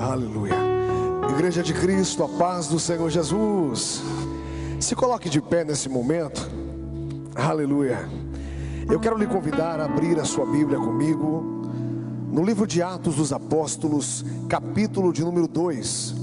[0.00, 0.54] Aleluia.
[1.28, 4.00] Igreja de Cristo, a paz do Senhor Jesus.
[4.80, 6.50] Se coloque de pé nesse momento.
[7.34, 8.08] Aleluia.
[8.90, 11.66] Eu quero lhe convidar a abrir a sua Bíblia comigo
[12.32, 16.14] no livro de Atos dos Apóstolos, capítulo de número 2.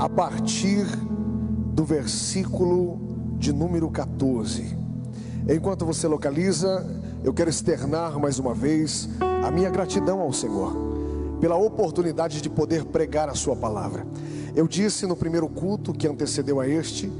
[0.00, 0.84] A partir
[1.74, 2.98] do versículo
[3.38, 4.76] de número 14.
[5.48, 6.84] Enquanto você localiza,
[7.22, 9.08] eu quero externar mais uma vez
[9.46, 10.97] a minha gratidão ao Senhor
[11.40, 14.06] pela oportunidade de poder pregar a Sua palavra.
[14.54, 17.10] Eu disse no primeiro culto que antecedeu a este,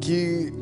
[0.00, 0.52] que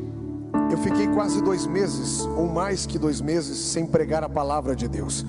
[0.71, 4.87] eu fiquei quase dois meses, ou mais que dois meses, sem pregar a palavra de
[4.87, 5.25] Deus.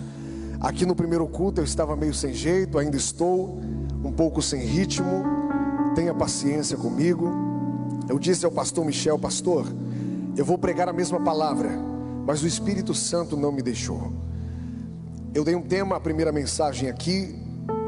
[0.60, 3.58] Aqui no primeiro culto eu estava meio sem jeito, ainda estou,
[4.04, 5.24] um pouco sem ritmo,
[5.94, 7.30] tenha paciência comigo.
[8.08, 9.66] Eu disse ao pastor Michel, pastor,
[10.36, 11.70] eu vou pregar a mesma palavra,
[12.26, 14.12] mas o Espírito Santo não me deixou.
[15.32, 17.39] Eu dei um tema, a primeira mensagem aqui,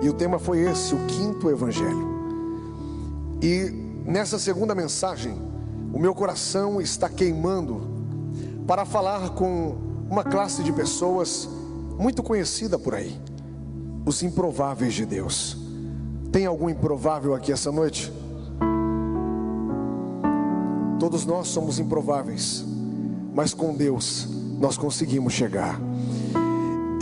[0.03, 2.11] e o tema foi esse, o quinto evangelho.
[3.41, 3.71] E
[4.05, 5.41] nessa segunda mensagem,
[5.93, 7.81] o meu coração está queimando
[8.67, 9.77] para falar com
[10.11, 11.49] uma classe de pessoas
[11.99, 13.19] muito conhecida por aí,
[14.05, 15.57] os improváveis de Deus.
[16.33, 18.13] Tem algum improvável aqui essa noite?
[20.99, 22.65] Todos nós somos improváveis,
[23.35, 25.81] mas com Deus nós conseguimos chegar.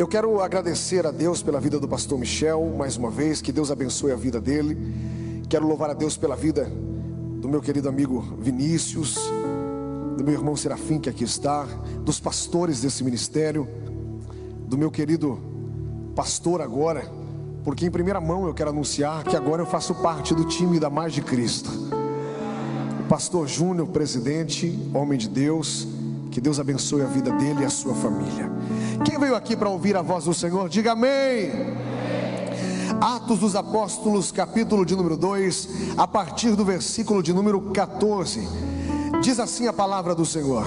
[0.01, 3.71] Eu quero agradecer a Deus pela vida do pastor Michel, mais uma vez, que Deus
[3.71, 4.75] abençoe a vida dele.
[5.47, 6.73] Quero louvar a Deus pela vida
[7.39, 9.19] do meu querido amigo Vinícius,
[10.17, 11.67] do meu irmão Serafim, que aqui está,
[12.03, 13.69] dos pastores desse ministério,
[14.67, 15.39] do meu querido
[16.17, 17.07] pastor agora,
[17.63, 20.89] porque em primeira mão eu quero anunciar que agora eu faço parte do time da
[20.89, 21.69] Mais de Cristo.
[23.01, 25.87] O pastor Júnior, presidente, homem de Deus,
[26.31, 28.51] que Deus abençoe a vida dele e a sua família.
[29.05, 31.51] Quem veio aqui para ouvir a voz do Senhor, diga amém.
[33.01, 38.47] Atos dos Apóstolos, capítulo de número 2, a partir do versículo de número 14,
[39.23, 40.67] diz assim a palavra do Senhor: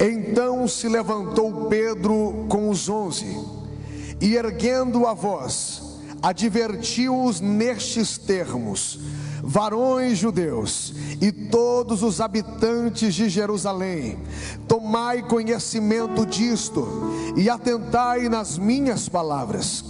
[0.00, 3.38] Então se levantou Pedro com os onze,
[4.20, 5.82] e erguendo a voz,
[6.20, 8.98] advertiu-os nestes termos:
[9.42, 14.18] varões judeus e todos os habitantes de Jerusalém,
[14.68, 16.86] tomai conhecimento disto
[17.36, 19.84] e atentai nas minhas palavras.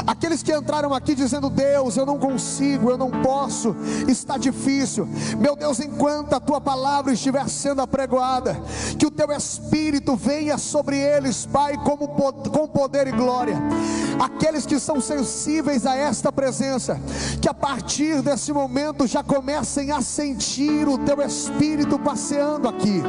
[0.06, 3.76] aqueles que entraram aqui dizendo: Deus, eu não consigo, eu não posso,
[4.08, 5.08] está difícil,
[5.40, 8.56] meu Deus, enquanto a tua palavra estiver sendo apregoada,
[8.98, 13.58] que o teu Espírito venha sobre eles, Pai, como, com poder e glória,
[14.20, 17.00] aqueles que são sensíveis a esta presença,
[17.42, 23.02] que a partir desse momento já comecem a sentir o teu Espírito passeando aqui.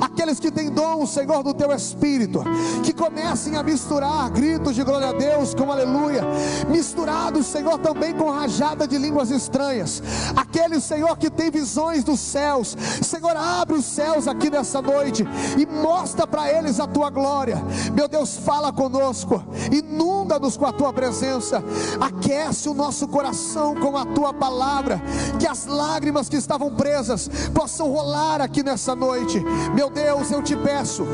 [0.00, 2.44] Aqueles que têm dom, Senhor, do teu espírito,
[2.84, 6.22] que comecem a misturar gritos de glória a Deus com aleluia,
[6.68, 10.02] misturados, Senhor, também com rajada de línguas estranhas.
[10.36, 15.24] Aqueles, Senhor, que tem visões dos céus, Senhor, abre os céus aqui nessa noite
[15.58, 17.56] e mostra para eles a tua glória.
[17.92, 19.42] Meu Deus, fala conosco,
[19.72, 21.62] inunda-nos com a tua presença,
[22.00, 25.00] aquece o nosso coração com a tua palavra,
[25.38, 25.97] que as lágrimas
[26.28, 29.40] que estavam presas possam rolar aqui nessa noite.
[29.74, 31.06] Meu Deus, eu te peço,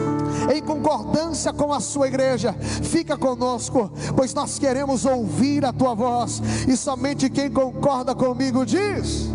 [0.55, 2.53] em concordância com a sua igreja,
[2.83, 9.29] fica conosco, pois nós queremos ouvir a tua voz, e somente quem concorda comigo diz.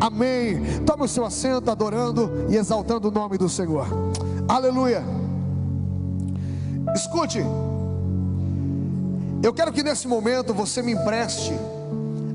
[0.00, 0.80] Amém.
[0.86, 3.86] Tome o seu assento, adorando e exaltando o nome do Senhor.
[4.48, 5.04] Aleluia.
[6.94, 7.44] Escute,
[9.42, 11.52] eu quero que nesse momento você me empreste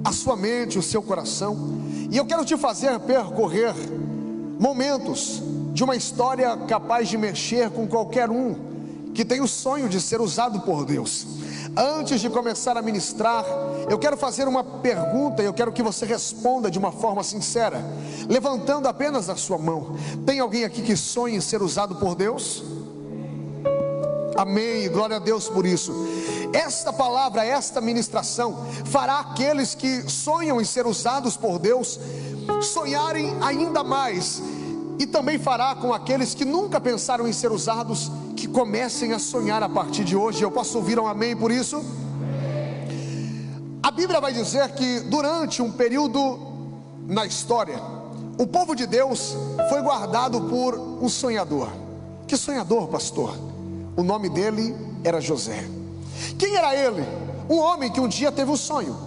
[0.04, 1.83] a sua mente, o seu coração,
[2.14, 3.74] e eu quero te fazer percorrer
[4.60, 5.42] momentos
[5.74, 8.56] de uma história capaz de mexer com qualquer um
[9.16, 11.26] que tem o sonho de ser usado por Deus.
[11.76, 13.44] Antes de começar a ministrar,
[13.90, 17.84] eu quero fazer uma pergunta e eu quero que você responda de uma forma sincera,
[18.30, 19.96] levantando apenas a sua mão.
[20.24, 22.64] Tem alguém aqui que sonha em ser usado por Deus?
[24.38, 25.92] Amém, glória a Deus por isso.
[26.54, 32.00] Esta palavra, esta ministração, fará aqueles que sonham em ser usados por Deus
[32.62, 34.42] sonharem ainda mais,
[35.00, 39.64] e também fará com aqueles que nunca pensaram em ser usados que comecem a sonhar
[39.64, 40.44] a partir de hoje.
[40.44, 41.84] Eu posso ouvir um amém por isso?
[43.82, 46.40] A Bíblia vai dizer que durante um período
[47.08, 47.82] na história,
[48.38, 49.36] o povo de Deus
[49.70, 51.70] foi guardado por um sonhador.
[52.28, 53.38] Que sonhador, pastor?
[53.98, 55.83] O nome dele era José.
[56.38, 57.04] Quem era ele?
[57.50, 58.98] Um homem que um dia teve um sonho.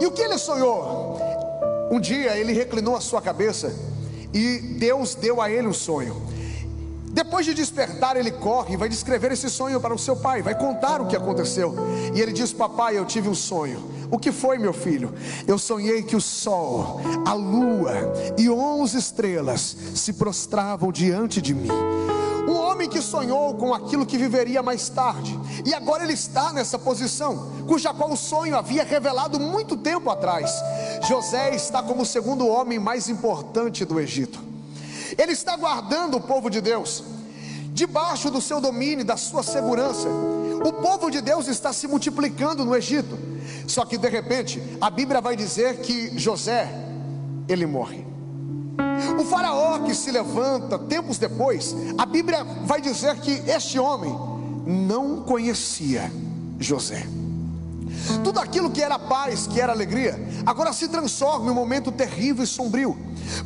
[0.00, 1.18] E o que ele sonhou?
[1.90, 3.72] Um dia ele reclinou a sua cabeça
[4.32, 6.28] e Deus deu a ele um sonho.
[7.10, 10.54] Depois de despertar, ele corre e vai descrever esse sonho para o seu pai, vai
[10.54, 11.74] contar o que aconteceu.
[12.14, 13.82] E ele diz: Papai, eu tive um sonho.
[14.10, 15.12] O que foi, meu filho?
[15.46, 17.92] Eu sonhei que o sol, a lua
[18.38, 21.68] e onze estrelas se prostravam diante de mim.
[22.78, 25.36] Homem que sonhou com aquilo que viveria mais tarde,
[25.66, 30.52] e agora ele está nessa posição, cuja qual o sonho havia revelado muito tempo atrás.
[31.08, 34.38] José está como o segundo homem mais importante do Egito.
[35.18, 37.02] Ele está guardando o povo de Deus,
[37.72, 40.06] debaixo do seu domínio, da sua segurança.
[40.64, 43.18] O povo de Deus está se multiplicando no Egito.
[43.66, 46.72] Só que de repente, a Bíblia vai dizer que José,
[47.48, 48.06] ele morre.
[49.18, 54.14] O faraó que se levanta tempos depois, a Bíblia vai dizer que este homem
[54.66, 56.12] não conhecia
[56.58, 57.06] José.
[58.22, 62.44] Tudo aquilo que era paz, que era alegria, agora se transforma em um momento terrível
[62.44, 62.96] e sombrio,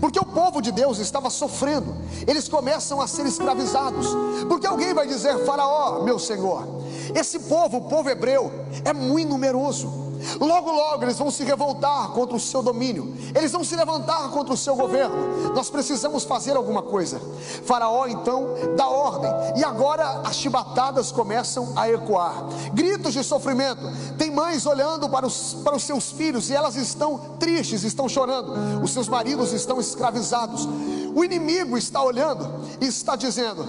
[0.00, 1.94] porque o povo de Deus estava sofrendo,
[2.26, 4.08] eles começam a ser escravizados,
[4.48, 6.66] porque alguém vai dizer: Faraó, meu senhor,
[7.14, 8.52] esse povo, o povo hebreu,
[8.84, 13.64] é muito numeroso, Logo, logo eles vão se revoltar contra o seu domínio, eles vão
[13.64, 15.52] se levantar contra o seu governo.
[15.54, 17.20] Nós precisamos fazer alguma coisa.
[17.64, 23.82] Faraó então dá ordem, e agora as chibatadas começam a ecoar gritos de sofrimento.
[24.16, 28.82] Tem mães olhando para os, para os seus filhos e elas estão tristes, estão chorando.
[28.82, 30.68] Os seus maridos estão escravizados.
[31.14, 32.48] O inimigo está olhando
[32.80, 33.66] e está dizendo: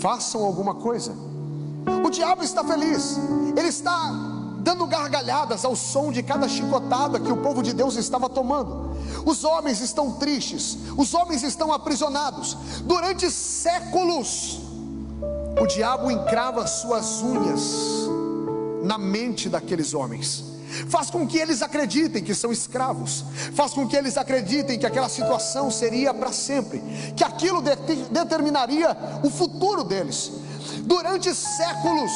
[0.00, 1.12] façam alguma coisa.
[2.04, 3.18] O diabo está feliz,
[3.56, 4.23] ele está
[4.64, 8.96] dando gargalhadas ao som de cada chicotada que o povo de Deus estava tomando.
[9.26, 12.56] Os homens estão tristes, os homens estão aprisionados.
[12.84, 14.58] Durante séculos,
[15.60, 18.08] o diabo encrava suas unhas
[18.82, 20.44] na mente daqueles homens.
[20.88, 23.24] Faz com que eles acreditem que são escravos,
[23.54, 26.82] faz com que eles acreditem que aquela situação seria para sempre,
[27.14, 27.76] que aquilo de
[28.10, 30.32] determinaria o futuro deles.
[30.84, 32.12] Durante séculos,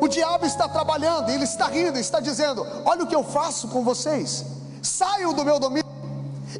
[0.00, 3.82] o diabo está trabalhando, ele está rindo, está dizendo: Olha o que eu faço com
[3.82, 4.44] vocês,
[4.82, 5.84] saiam do meu domínio.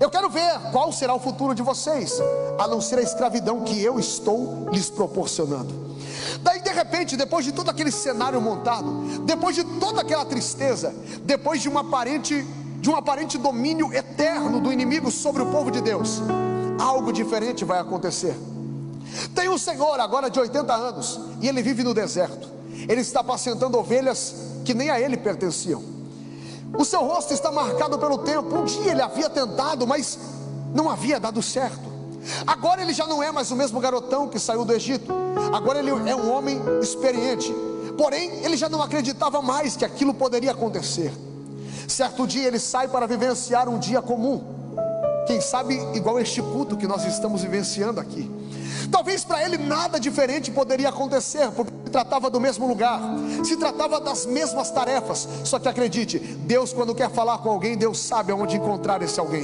[0.00, 2.20] Eu quero ver qual será o futuro de vocês,
[2.58, 5.94] a não ser a escravidão que eu estou lhes proporcionando.
[6.42, 11.62] Daí de repente, depois de todo aquele cenário montado, depois de toda aquela tristeza, depois
[11.62, 12.44] de um aparente,
[12.80, 16.20] de um aparente domínio eterno do inimigo sobre o povo de Deus,
[16.78, 18.36] algo diferente vai acontecer.
[19.34, 22.48] Tem um senhor agora de 80 anos e ele vive no deserto.
[22.88, 24.34] Ele está apacentando ovelhas
[24.64, 25.82] que nem a ele pertenciam.
[26.76, 28.56] O seu rosto está marcado pelo tempo.
[28.56, 30.18] Um dia ele havia tentado, mas
[30.74, 31.94] não havia dado certo.
[32.46, 35.12] Agora ele já não é mais o mesmo garotão que saiu do Egito.
[35.52, 37.54] Agora ele é um homem experiente.
[37.96, 41.12] Porém, ele já não acreditava mais que aquilo poderia acontecer.
[41.86, 44.42] Certo dia ele sai para vivenciar um dia comum.
[45.26, 48.30] Quem sabe igual este culto que nós estamos vivenciando aqui.
[48.94, 53.00] Talvez para ele nada diferente poderia acontecer, porque se tratava do mesmo lugar,
[53.44, 55.28] se tratava das mesmas tarefas.
[55.42, 59.42] Só que acredite, Deus, quando quer falar com alguém, Deus sabe aonde encontrar esse alguém.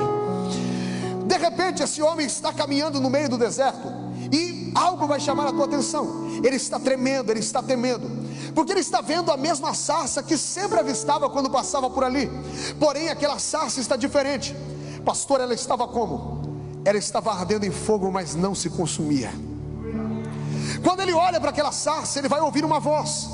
[1.27, 3.89] De repente, esse homem está caminhando no meio do deserto
[4.33, 6.29] e algo vai chamar a tua atenção.
[6.45, 8.09] Ele está tremendo, ele está temendo,
[8.55, 12.31] porque ele está vendo a mesma sarça que sempre avistava quando passava por ali.
[12.79, 14.55] Porém, aquela sarça está diferente.
[15.05, 16.40] Pastor, ela estava como?
[16.85, 19.31] Ela estava ardendo em fogo, mas não se consumia.
[20.83, 23.29] Quando ele olha para aquela sarça, ele vai ouvir uma voz,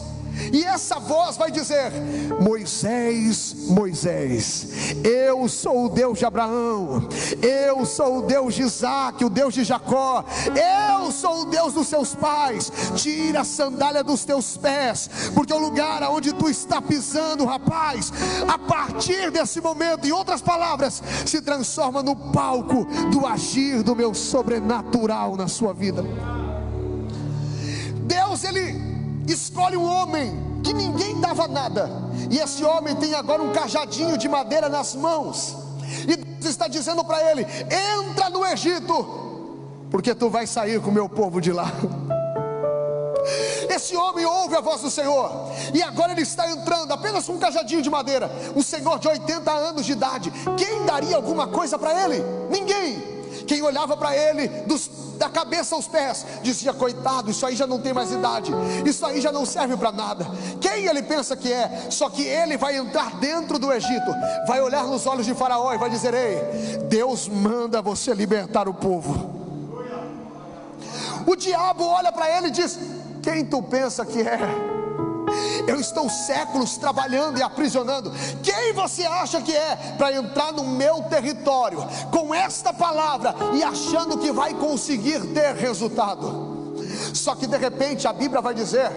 [0.52, 1.92] e essa voz vai dizer:
[2.40, 4.68] Moisés, Moisés:
[5.04, 7.08] Eu sou o Deus de Abraão,
[7.42, 10.24] eu sou o Deus de Isaac, o Deus de Jacó,
[10.54, 12.70] eu sou o Deus dos seus pais.
[12.94, 18.12] Tira a sandália dos teus pés, porque o lugar aonde tu está pisando, rapaz,
[18.46, 24.14] a partir desse momento, em outras palavras, se transforma no palco do agir do meu
[24.14, 26.04] sobrenatural na sua vida.
[28.06, 28.95] Deus, ele
[29.32, 31.90] escolhe um homem que ninguém dava nada,
[32.30, 35.56] e esse homem tem agora um cajadinho de madeira nas mãos,
[36.08, 37.46] e Deus está dizendo para ele:
[38.04, 41.70] entra no Egito, porque tu vai sair com o meu povo de lá.
[43.68, 47.38] Esse homem ouve a voz do Senhor, e agora ele está entrando apenas com um
[47.38, 48.30] cajadinho de madeira.
[48.54, 52.22] Um senhor de 80 anos de idade, quem daria alguma coisa para ele?
[52.50, 53.15] Ninguém.
[53.46, 57.80] Quem olhava para ele dos, da cabeça aos pés dizia: Coitado, isso aí já não
[57.80, 58.52] tem mais idade,
[58.84, 60.26] isso aí já não serve para nada.
[60.60, 61.86] Quem ele pensa que é?
[61.90, 64.12] Só que ele vai entrar dentro do Egito,
[64.46, 68.74] vai olhar nos olhos de Faraó e vai dizer: Ei, Deus manda você libertar o
[68.74, 69.36] povo.
[71.26, 72.78] O diabo olha para ele e diz:
[73.22, 74.38] Quem tu pensa que é?
[75.66, 78.12] Eu estou séculos trabalhando e aprisionando.
[78.42, 81.78] Quem você acha que é para entrar no meu território
[82.10, 86.74] com esta palavra e achando que vai conseguir ter resultado?
[87.12, 88.90] Só que de repente a Bíblia vai dizer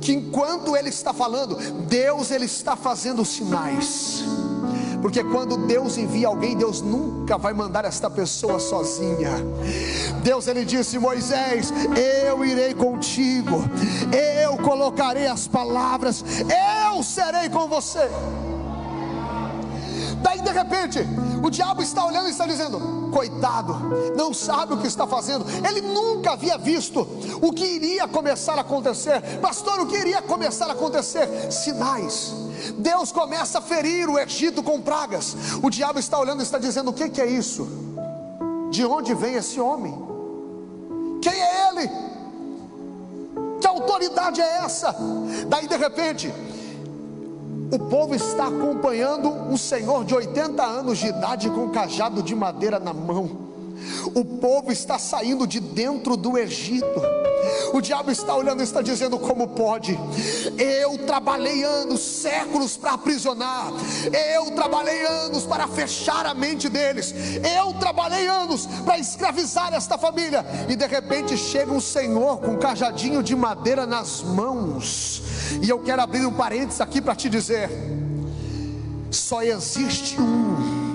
[0.00, 4.24] que enquanto ele está falando, Deus ele está fazendo sinais.
[5.00, 9.30] Porque quando Deus envia alguém, Deus nunca vai mandar esta pessoa sozinha.
[10.22, 11.72] Deus ele disse: Moisés,
[12.26, 13.64] eu irei contigo,
[14.42, 16.24] eu colocarei as palavras,
[16.92, 18.08] eu serei com você.
[20.22, 20.98] Daí de repente,
[21.42, 23.74] o diabo está olhando e está dizendo: Coitado,
[24.16, 25.44] não sabe o que está fazendo.
[25.66, 27.06] Ele nunca havia visto
[27.40, 29.20] o que iria começar a acontecer.
[29.40, 31.50] Pastor, o que iria começar a acontecer?
[31.50, 32.34] Sinais.
[32.78, 35.36] Deus começa a ferir o Egito com pragas.
[35.62, 37.68] O diabo está olhando e está dizendo: O que, que é isso?
[38.70, 39.94] De onde vem esse homem?
[41.22, 41.90] Quem é ele?
[43.60, 44.94] Que autoridade é essa?
[45.48, 46.32] Daí de repente,
[47.70, 52.34] o povo está acompanhando um senhor de 80 anos de idade com um cajado de
[52.34, 53.50] madeira na mão.
[54.14, 57.19] O povo está saindo de dentro do Egito.
[57.72, 59.98] O diabo está olhando e está dizendo: como pode?
[60.58, 63.72] Eu trabalhei anos, séculos para aprisionar.
[64.34, 67.14] Eu trabalhei anos para fechar a mente deles.
[67.56, 70.44] Eu trabalhei anos para escravizar esta família.
[70.68, 75.22] E de repente chega um senhor com um cajadinho de madeira nas mãos.
[75.62, 77.70] E eu quero abrir um parênteses aqui para te dizer:
[79.10, 80.90] só existe um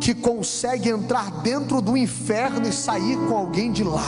[0.00, 4.04] que consegue entrar dentro do inferno e sair com alguém de lá.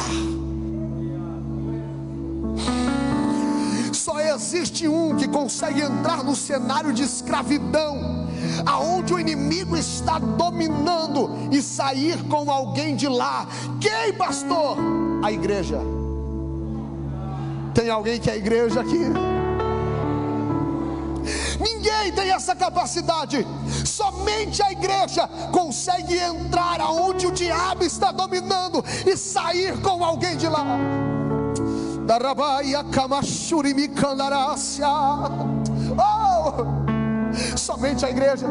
[3.92, 8.28] Só existe um que consegue entrar no cenário de escravidão,
[8.64, 13.48] aonde o inimigo está dominando e sair com alguém de lá.
[13.80, 14.76] Quem, pastor?
[15.22, 15.80] A igreja.
[17.74, 19.00] Tem alguém que é a igreja aqui?
[21.60, 23.46] Ninguém tem essa capacidade.
[23.84, 30.48] Somente a igreja consegue entrar aonde o diabo está dominando e sair com alguém de
[30.48, 30.64] lá.
[34.80, 35.65] Oh!
[37.56, 38.46] Somente a igreja.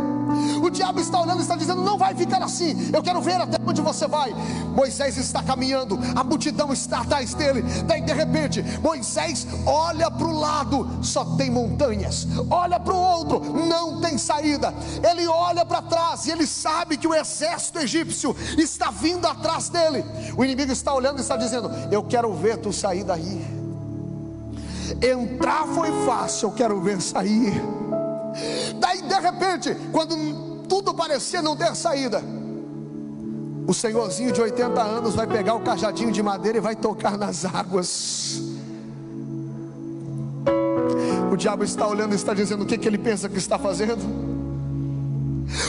[0.62, 2.90] O diabo está olhando e está dizendo: não vai ficar assim.
[2.94, 4.34] Eu quero ver até onde você vai.
[4.76, 7.62] Moisés está caminhando, a multidão está atrás dele.
[7.86, 12.28] Daí de repente, Moisés olha para o lado, só tem montanhas.
[12.50, 14.74] Olha para o outro, não tem saída.
[15.10, 20.04] Ele olha para trás e ele sabe que o exército egípcio está vindo atrás dele.
[20.38, 23.66] O inimigo está olhando e está dizendo: Eu quero ver tu sair daí.
[25.02, 27.54] Entrar foi fácil, eu quero ver sair.
[28.80, 32.22] Daí de repente, quando tudo parecia não ter saída,
[33.68, 37.46] o senhorzinho de 80 anos vai pegar o cajadinho de madeira e vai tocar nas
[37.46, 38.42] águas.
[41.32, 44.04] O diabo está olhando e está dizendo o que, que ele pensa que está fazendo.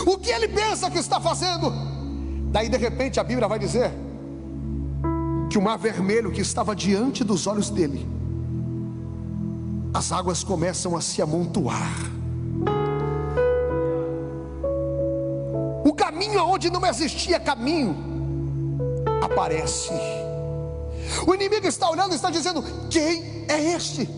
[0.06, 1.73] O que ele pensa que está fazendo?
[2.50, 3.92] Daí de repente a Bíblia vai dizer
[5.49, 8.06] que o mar vermelho que estava diante dos olhos dele,
[9.94, 12.16] as águas começam a se amontoar.
[15.86, 17.96] O caminho onde não existia caminho
[19.22, 19.92] aparece.
[21.24, 24.10] O inimigo está olhando e está dizendo: Quem é este?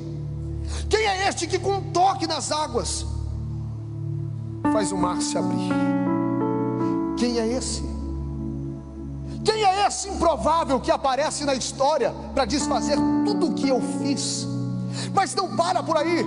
[0.89, 3.05] Quem é este que com um toque nas águas
[4.73, 5.69] faz o mar se abrir?
[7.19, 7.83] Quem é esse?
[9.45, 12.97] Quem é esse improvável que aparece na história para desfazer
[13.27, 14.47] tudo o que eu fiz?
[15.15, 16.25] Mas não para por aí.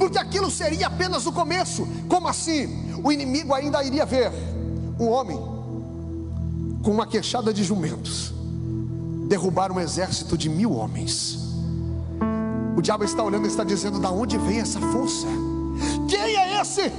[0.00, 1.86] porque aquilo seria apenas o começo.
[2.08, 2.90] Como assim?
[3.04, 4.32] O inimigo ainda iria ver
[5.00, 5.38] um homem
[6.82, 8.34] com uma queixada de jumentos
[9.26, 11.38] derrubar um exército de mil homens.
[12.76, 15.26] O diabo está olhando e está dizendo: da onde vem essa força?
[16.06, 16.92] Quem é esse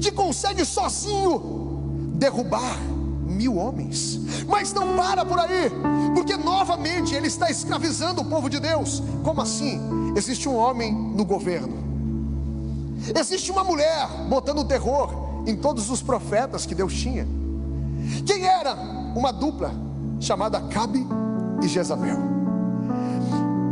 [0.00, 2.78] que consegue sozinho derrubar
[3.26, 4.18] mil homens?
[4.48, 5.70] Mas não para por aí,
[6.14, 9.02] porque novamente ele está escravizando o povo de Deus.
[9.22, 9.78] Como assim?
[10.16, 11.76] Existe um homem no governo,
[13.18, 17.26] existe uma mulher botando terror em todos os profetas que Deus tinha.
[18.26, 18.74] Quem era?
[19.14, 19.72] Uma dupla
[20.20, 21.06] chamada Cabe
[21.62, 22.36] e Jezabel.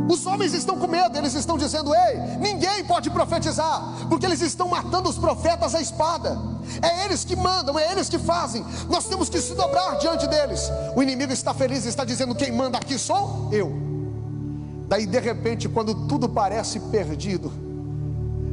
[0.09, 4.69] Os homens estão com medo, eles estão dizendo: Ei, ninguém pode profetizar, porque eles estão
[4.69, 6.39] matando os profetas à espada.
[6.83, 8.65] É eles que mandam, é eles que fazem.
[8.89, 10.71] Nós temos que se dobrar diante deles.
[10.95, 13.73] O inimigo está feliz, está dizendo: Quem manda aqui sou eu.
[14.89, 17.51] Daí, de repente, quando tudo parece perdido,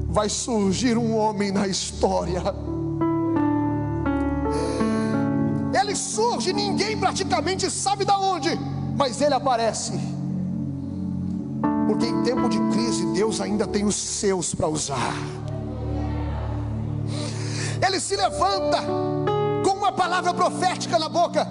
[0.08, 2.42] vai surgir um homem na história.
[5.92, 8.58] Ele surge, ninguém praticamente sabe da onde
[8.96, 9.94] mas ele aparece.
[11.88, 15.14] Porque em tempo de crise, Deus ainda tem os seus para usar.
[17.86, 18.78] Ele se levanta
[19.66, 21.46] com uma palavra profética na boca.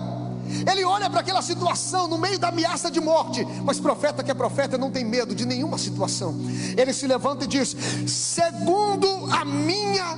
[0.70, 4.34] Ele olha para aquela situação no meio da ameaça de morte, mas profeta que é
[4.34, 6.34] profeta não tem medo de nenhuma situação.
[6.76, 10.16] Ele se levanta e diz: segundo a minha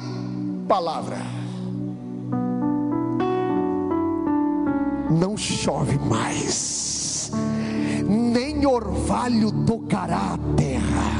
[0.68, 1.41] palavra,
[5.18, 6.82] não chove mais
[8.62, 11.12] nem orvalho tocará a terra.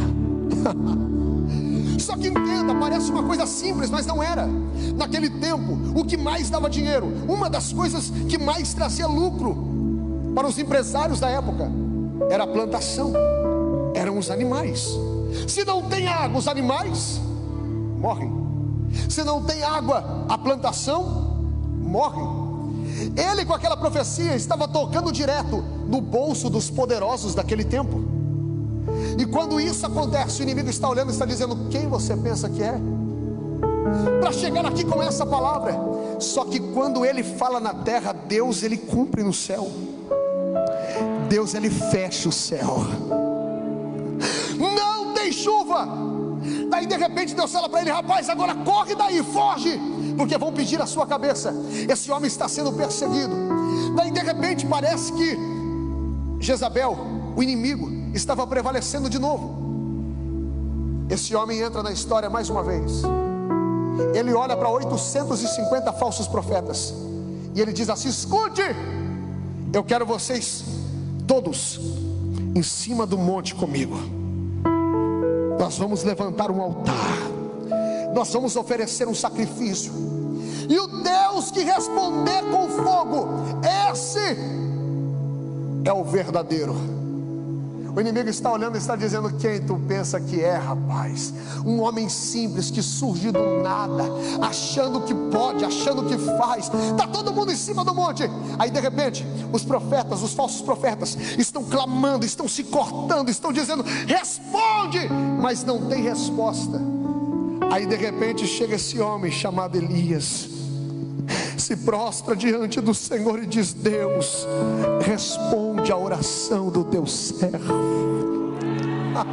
[1.99, 4.49] Só que entenda, parece uma coisa simples, mas não era.
[4.97, 9.57] Naquele tempo, o que mais dava dinheiro, uma das coisas que mais trazia lucro
[10.35, 11.71] para os empresários da época,
[12.31, 13.13] era a plantação,
[13.95, 14.89] eram os animais.
[15.47, 17.21] Se não tem água, os animais
[17.99, 18.33] morrem.
[19.09, 21.45] Se não tem água, a plantação
[21.81, 22.42] morre.
[23.17, 28.03] Ele, com aquela profecia, estava tocando direto no bolso dos poderosos daquele tempo.
[29.19, 32.63] E quando isso acontece, o inimigo está olhando e está dizendo: Quem você pensa que
[32.63, 32.75] é?
[34.21, 35.79] Para chegar aqui com essa palavra.
[36.19, 39.71] Só que quando ele fala na terra, Deus ele cumpre no céu.
[41.29, 42.79] Deus ele fecha o céu.
[44.59, 45.89] Não tem chuva.
[46.71, 49.81] Daí de repente Deus fala para ele: Rapaz, agora corre daí, foge
[50.23, 51.53] porque vão pedir a sua cabeça.
[51.89, 53.35] Esse homem está sendo perseguido.
[53.97, 55.37] Daí de repente parece que
[56.39, 56.97] Jezabel,
[57.35, 59.61] o inimigo, estava prevalecendo de novo.
[61.11, 63.03] Esse homem entra na história mais uma vez.
[64.15, 66.95] Ele olha para 850 falsos profetas
[67.53, 68.63] e ele diz assim: Escute,
[69.73, 70.63] eu quero vocês
[71.27, 71.81] todos
[72.55, 73.97] em cima do monte comigo.
[75.59, 77.42] Nós vamos levantar um altar
[78.15, 79.93] nós vamos oferecer um sacrifício.
[80.69, 83.29] E o Deus que responder com fogo,
[83.91, 84.37] esse
[85.85, 87.03] é o verdadeiro.
[87.95, 91.33] O inimigo está olhando e está dizendo: Quem tu pensa que é, rapaz?
[91.65, 94.05] Um homem simples que surge do nada,
[94.41, 96.71] achando que pode, achando que faz.
[96.91, 98.23] Está todo mundo em cima do monte.
[98.59, 103.85] Aí de repente, os profetas, os falsos profetas, estão clamando, estão se cortando, estão dizendo:
[104.07, 105.07] Responde,
[105.41, 106.92] mas não tem resposta.
[107.73, 110.47] Aí de repente chega esse homem chamado Elias,
[111.57, 114.47] se prostra diante do Senhor e diz: Deus,
[115.03, 117.73] responde a oração do teu servo.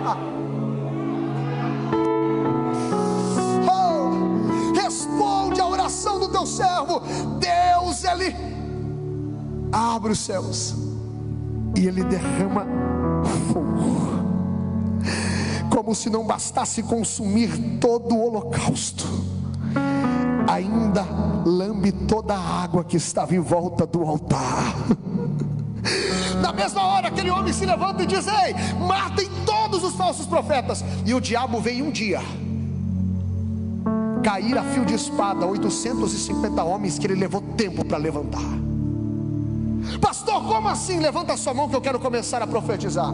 [3.69, 7.01] oh, responde a oração do teu servo.
[7.39, 8.33] Deus, ele
[9.69, 10.75] abre os céus
[11.77, 12.65] e ele derrama
[13.51, 13.98] fogo
[15.79, 19.05] como se não bastasse consumir todo o holocausto,
[20.45, 21.05] ainda
[21.45, 24.75] lambe toda a água que estava em volta do altar.
[26.43, 28.53] Na mesma hora, aquele homem se levanta e diz: Ei,
[28.85, 30.83] matem todos os falsos profetas.
[31.05, 32.19] E o diabo vem um dia
[34.21, 38.41] cair a fio de espada 850 homens que ele levou tempo para levantar.
[40.01, 40.99] Pastor, como assim?
[40.99, 43.13] Levanta sua mão que eu quero começar a profetizar.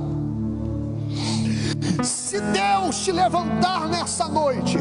[2.04, 4.78] Se Deus te levantar nessa noite,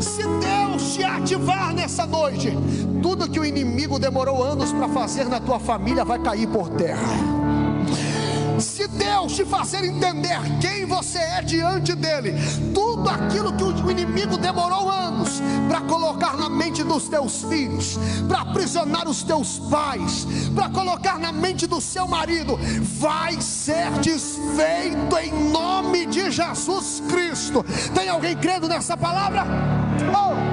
[0.00, 2.56] se Deus te ativar nessa noite,
[3.02, 7.41] tudo que o inimigo demorou anos para fazer na tua família vai cair por terra.
[8.58, 12.34] Se Deus te fazer entender quem você é diante dele,
[12.74, 18.40] tudo aquilo que o inimigo demorou anos para colocar na mente dos teus filhos, para
[18.40, 22.58] aprisionar os teus pais, para colocar na mente do seu marido,
[22.98, 27.64] vai ser desfeito em nome de Jesus Cristo.
[27.94, 29.44] Tem alguém crendo nessa palavra?
[30.12, 30.51] Oh!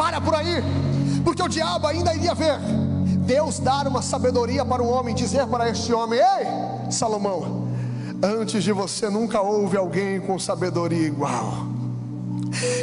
[0.00, 0.64] Para por aí,
[1.22, 2.58] porque o diabo ainda iria ver.
[3.26, 7.68] Deus dar uma sabedoria para um homem, dizer para este homem: Ei, Salomão,
[8.22, 11.52] antes de você nunca houve alguém com sabedoria igual,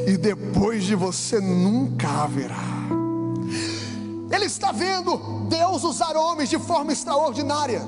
[0.05, 2.77] e depois de você nunca haverá.
[4.29, 7.81] Ele está vendo Deus usar homens de forma extraordinária.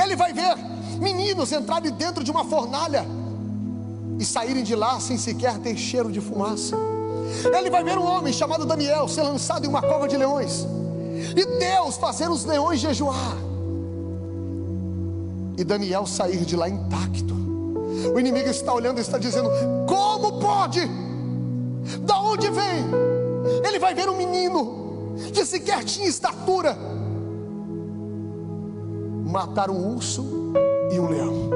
[0.00, 0.56] Ele vai ver
[1.00, 3.04] meninos entrarem dentro de uma fornalha
[4.20, 6.76] e saírem de lá sem sequer ter cheiro de fumaça.
[7.56, 10.66] Ele vai ver um homem chamado Daniel ser lançado em uma cova de leões.
[11.36, 13.36] E Deus fazer os leões jejuar.
[15.56, 17.34] E Daniel sair de lá intacto.
[18.14, 19.50] O inimigo está olhando e está dizendo:
[19.86, 20.80] Como pode?
[22.00, 22.84] Da onde vem?
[23.66, 26.76] Ele vai ver um menino que sequer tinha estatura
[29.24, 30.24] matar um urso
[30.92, 31.50] e um leão.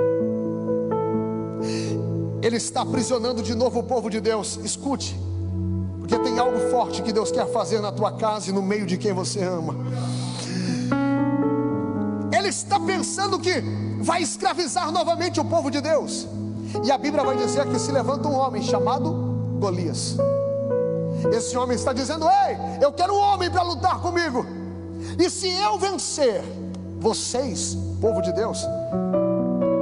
[2.42, 4.58] Ele está aprisionando de novo o povo de Deus.
[4.64, 5.16] Escute,
[6.02, 8.98] porque tem algo forte que Deus quer fazer na tua casa e no meio de
[8.98, 9.76] quem você ama.
[12.36, 13.62] Ele está pensando que
[14.00, 16.26] vai escravizar novamente o povo de Deus.
[16.84, 19.12] E a Bíblia vai dizer que se levanta um homem chamado
[19.60, 20.16] Golias.
[21.32, 24.44] Esse homem está dizendo: Ei, eu quero um homem para lutar comigo.
[25.16, 26.42] E se eu vencer,
[26.98, 28.58] vocês, povo de Deus,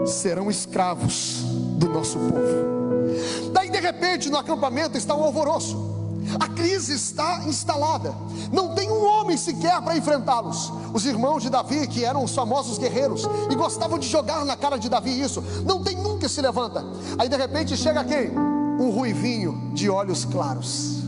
[0.06, 1.40] serão escravos
[1.78, 3.50] do nosso povo.
[3.54, 5.89] Daí de repente no acampamento está um alvoroço.
[6.38, 8.14] A crise está instalada.
[8.52, 10.72] Não tem um homem sequer para enfrentá-los.
[10.92, 14.76] Os irmãos de Davi, que eram os famosos guerreiros e gostavam de jogar na cara
[14.76, 16.84] de Davi isso, não tem nunca se levanta.
[17.18, 18.30] Aí de repente chega quem?
[18.30, 21.02] Um ruivinho de olhos claros,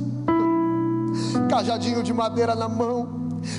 [1.49, 3.09] cajadinho de madeira na mão,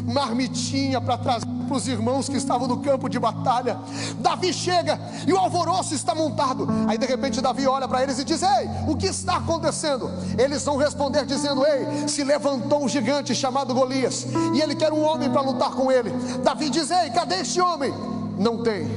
[0.06, 3.80] marmitinha para trazer para os irmãos que estavam no campo de batalha.
[4.20, 6.68] Davi chega e o alvoroço está montado.
[6.88, 10.12] Aí de repente Davi olha para eles e diz: Ei, o que está acontecendo?
[10.38, 15.04] Eles vão responder dizendo: Ei, se levantou um gigante chamado Golias e ele quer um
[15.04, 16.12] homem para lutar com ele.
[16.44, 17.92] Davi diz: Ei, cadê este homem?
[18.38, 18.88] Não tem.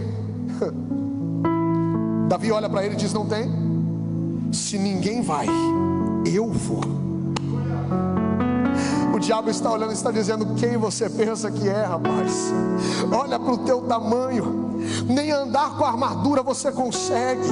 [2.28, 3.50] Davi olha para ele e diz: Não tem.
[4.52, 5.46] Se ninguém vai,
[6.26, 7.05] eu vou.
[9.16, 12.52] O diabo está olhando e está dizendo: Quem você pensa que é, rapaz?
[13.10, 17.48] Olha para o teu tamanho, nem andar com a armadura você consegue.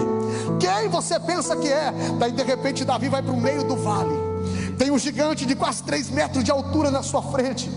[0.60, 1.90] Quem você pensa que é?
[2.18, 4.14] Daí de repente Davi vai para o meio do vale.
[4.76, 7.70] Tem um gigante de quase 3 metros de altura na sua frente.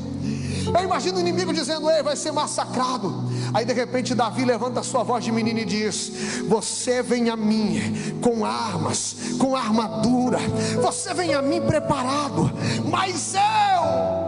[0.76, 3.24] Eu imagino o inimigo dizendo: Ei, vai ser massacrado.
[3.54, 6.12] Aí de repente Davi levanta sua voz de menino e diz:
[6.48, 10.40] Você vem a mim com armas, com armadura.
[10.82, 12.52] Você vem a mim preparado,
[12.90, 14.28] mas eu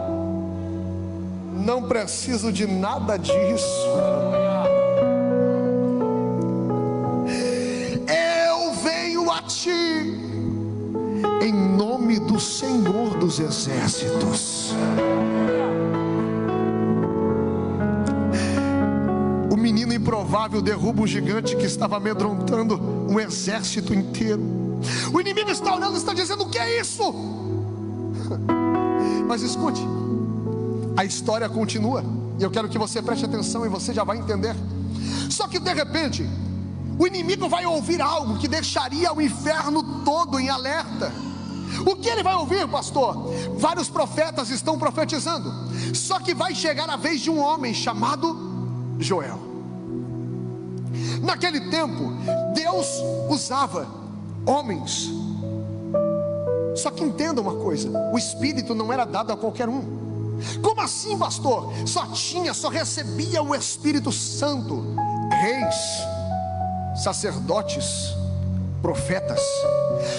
[1.60, 3.86] não preciso de nada disso.
[8.08, 10.18] Eu venho a ti
[11.42, 14.74] em nome do Senhor dos Exércitos.
[20.10, 22.76] Improvável derruba um gigante que estava amedrontando
[23.08, 24.42] um exército inteiro.
[25.12, 27.14] O inimigo está olhando e está dizendo: O que é isso?
[29.28, 29.80] Mas escute,
[30.96, 32.02] a história continua.
[32.40, 34.56] E eu quero que você preste atenção e você já vai entender.
[35.30, 36.28] Só que de repente,
[36.98, 41.12] o inimigo vai ouvir algo que deixaria o inferno todo em alerta.
[41.86, 43.32] O que ele vai ouvir, pastor?
[43.56, 45.52] Vários profetas estão profetizando.
[45.94, 49.49] Só que vai chegar a vez de um homem chamado Joel.
[51.22, 52.12] Naquele tempo,
[52.54, 52.86] Deus
[53.28, 53.86] usava
[54.46, 55.10] homens.
[56.76, 60.00] Só que entenda uma coisa: o Espírito não era dado a qualquer um.
[60.62, 61.72] Como assim, pastor?
[61.86, 64.94] Só tinha, só recebia o Espírito Santo
[65.30, 65.74] reis,
[67.02, 68.14] sacerdotes,
[68.82, 69.40] profetas.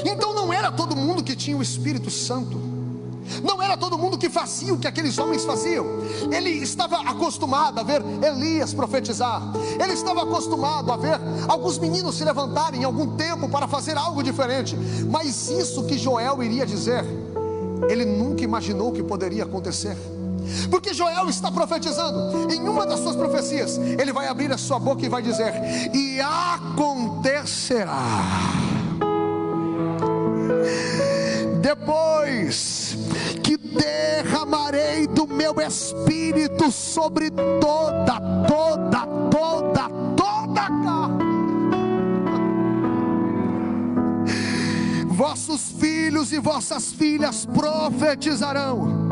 [0.05, 2.59] Então não era todo mundo que tinha o Espírito Santo.
[3.43, 5.85] Não era todo mundo que fazia o que aqueles homens faziam.
[6.31, 9.41] Ele estava acostumado a ver Elias profetizar.
[9.81, 14.21] Ele estava acostumado a ver alguns meninos se levantarem em algum tempo para fazer algo
[14.23, 14.75] diferente.
[15.09, 17.05] Mas isso que Joel iria dizer,
[17.89, 19.97] ele nunca imaginou que poderia acontecer.
[20.69, 25.05] Porque Joel está profetizando, em uma das suas profecias, ele vai abrir a sua boca
[25.05, 25.53] e vai dizer:
[25.93, 27.97] E acontecerá.
[31.61, 32.80] Depois
[33.71, 41.23] derramarei do meu espírito sobre toda, toda, toda, toda carne.
[45.07, 49.10] Vossos filhos e vossas filhas profetizarão,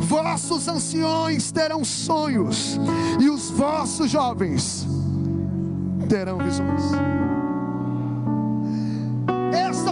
[0.00, 2.78] vossos anciões terão sonhos,
[3.20, 4.86] e os vossos jovens
[6.08, 6.82] terão visões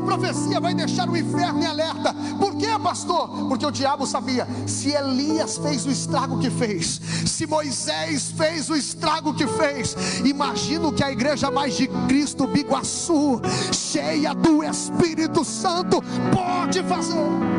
[0.01, 2.15] profecia vai deixar o inferno em alerta.
[2.39, 3.29] Por quê, pastor?
[3.49, 8.77] Porque o diabo sabia: se Elias fez o estrago que fez, se Moisés fez o
[8.77, 13.41] estrago que fez, imagino que a igreja mais de Cristo, Biguaçu,
[13.73, 17.50] cheia do Espírito Santo, pode fazer.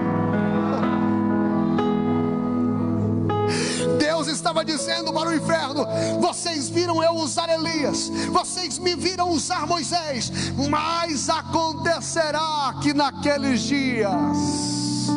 [4.41, 5.85] Estava dizendo para o inferno:
[6.19, 10.31] vocês viram eu usar Elias, vocês me viram usar Moisés,
[10.69, 15.07] mas acontecerá que naqueles dias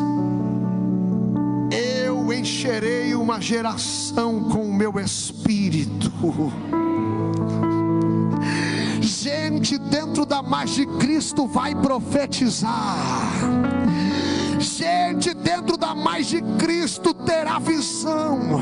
[1.71, 6.11] eu encherei uma geração com o meu espírito.
[9.01, 13.39] Gente dentro da mais de Cristo vai profetizar
[14.59, 18.61] gente dentro da mais de Cristo terá visão,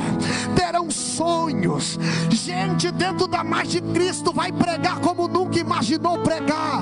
[0.56, 2.00] terão sonhos.
[2.30, 6.82] Gente dentro da mais de Cristo vai pregar como nunca imaginou pregar.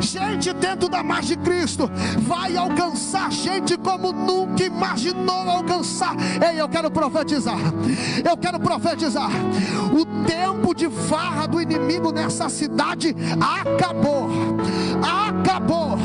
[0.00, 6.14] Gente dentro da mais de Cristo vai alcançar gente como nunca imaginou alcançar.
[6.46, 7.58] Ei, eu quero profetizar.
[8.28, 9.30] Eu quero profetizar.
[9.92, 14.28] O tempo de farra do inimigo nessa cidade acabou.
[15.02, 15.98] Acabou.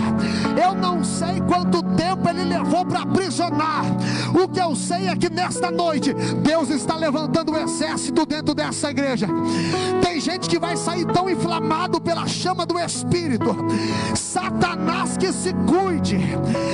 [0.61, 3.85] Eu não sei quanto tempo ele levou para aprisionar.
[4.33, 8.89] O que eu sei é que nesta noite Deus está levantando um exército dentro dessa
[8.91, 9.27] igreja.
[10.03, 13.55] Tem gente que vai sair tão inflamado pela chama do Espírito.
[14.15, 16.19] Satanás que se cuide.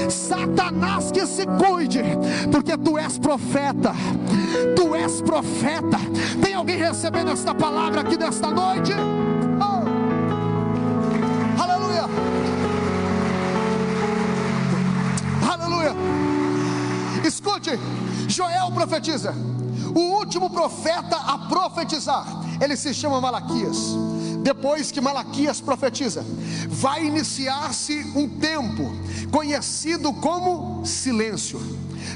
[0.10, 2.04] Satanás que se cuide,
[2.52, 3.94] porque tu és profeta.
[4.76, 5.98] Tu és profeta.
[6.42, 8.94] Tem alguém recebendo esta palavra aqui nesta noite?
[17.66, 17.80] Escute,
[18.28, 19.34] Joel profetiza.
[19.96, 22.28] O último profeta a profetizar,
[22.62, 23.96] ele se chama Malaquias.
[24.44, 26.24] Depois que Malaquias profetiza,
[26.68, 28.84] vai iniciar-se um tempo
[29.32, 31.60] conhecido como silêncio.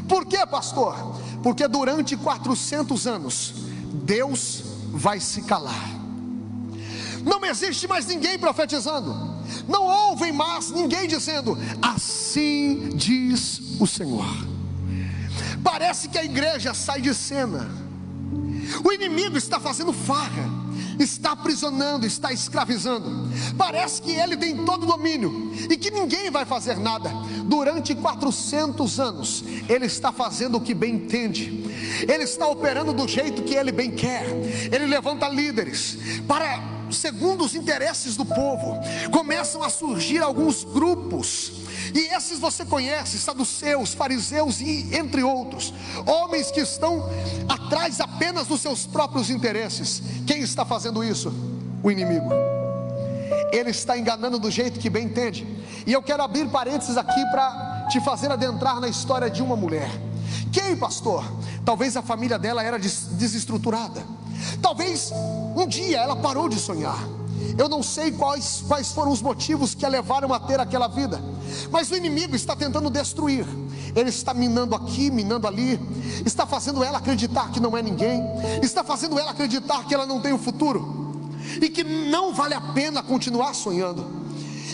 [0.08, 0.96] Por quê, pastor?
[1.42, 3.54] Porque durante 400 anos
[4.04, 5.90] Deus vai se calar.
[7.24, 9.40] Não existe mais ninguém profetizando.
[9.68, 14.59] Não ouvem mais ninguém dizendo: Assim diz o Senhor.
[15.64, 17.70] Parece que a igreja sai de cena.
[18.84, 20.48] O inimigo está fazendo farra,
[21.00, 23.30] está aprisionando, está escravizando.
[23.58, 27.10] Parece que ele tem todo o domínio e que ninguém vai fazer nada.
[27.46, 31.66] Durante 400 anos, ele está fazendo o que bem entende.
[32.08, 34.26] Ele está operando do jeito que ele bem quer.
[34.72, 35.98] Ele levanta líderes
[36.28, 38.80] para segundo os interesses do povo.
[39.12, 41.52] Começam a surgir alguns grupos
[41.94, 45.74] e esses você conhece, saduceus, fariseus e entre outros,
[46.06, 47.10] homens que estão
[47.48, 50.02] atrás apenas dos seus próprios interesses.
[50.26, 51.34] Quem está fazendo isso?
[51.84, 52.30] O inimigo.
[53.52, 55.48] Ele está enganando do jeito que bem entende.
[55.86, 59.90] E eu quero abrir parênteses aqui para te fazer adentrar na história de uma mulher.
[60.52, 61.24] Quem, pastor?
[61.66, 64.04] Talvez a família dela era desestruturada.
[64.62, 65.12] Talvez
[65.56, 67.19] um dia ela parou de sonhar.
[67.58, 71.22] Eu não sei quais, quais foram os motivos que a levaram a ter aquela vida,
[71.72, 73.46] mas o inimigo está tentando destruir.
[73.96, 75.80] Ele está minando aqui, minando ali,
[76.26, 78.24] está fazendo ela acreditar que não é ninguém,
[78.62, 81.30] está fazendo ela acreditar que ela não tem o um futuro
[81.62, 84.06] e que não vale a pena continuar sonhando.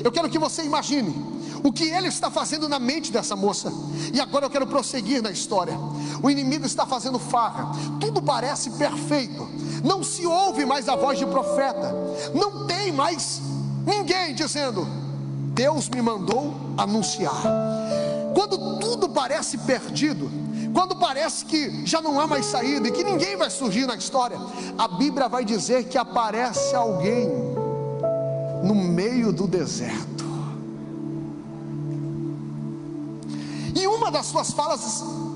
[0.04, 1.16] Eu quero que você imagine
[1.64, 3.74] o que ele está fazendo na mente dessa moça.
[4.14, 5.76] E agora eu quero prosseguir na história.
[6.22, 9.48] O inimigo está fazendo farra, tudo parece perfeito,
[9.86, 11.94] não se ouve mais a voz de profeta,
[12.34, 13.40] não tem mais
[13.86, 14.86] ninguém dizendo:
[15.54, 17.44] Deus me mandou anunciar.
[18.34, 20.30] Quando tudo parece perdido,
[20.74, 24.38] quando parece que já não há mais saída e que ninguém vai surgir na história,
[24.78, 27.30] a Bíblia vai dizer que aparece alguém
[28.64, 30.26] no meio do deserto.
[33.76, 34.82] E uma das suas falas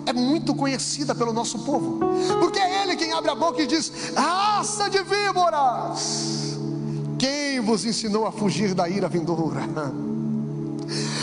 [0.09, 1.99] é muito conhecida pelo nosso povo,
[2.39, 6.57] porque é ele quem abre a boca e diz: raça de víboras,
[7.19, 9.61] quem vos ensinou a fugir da ira vindoura?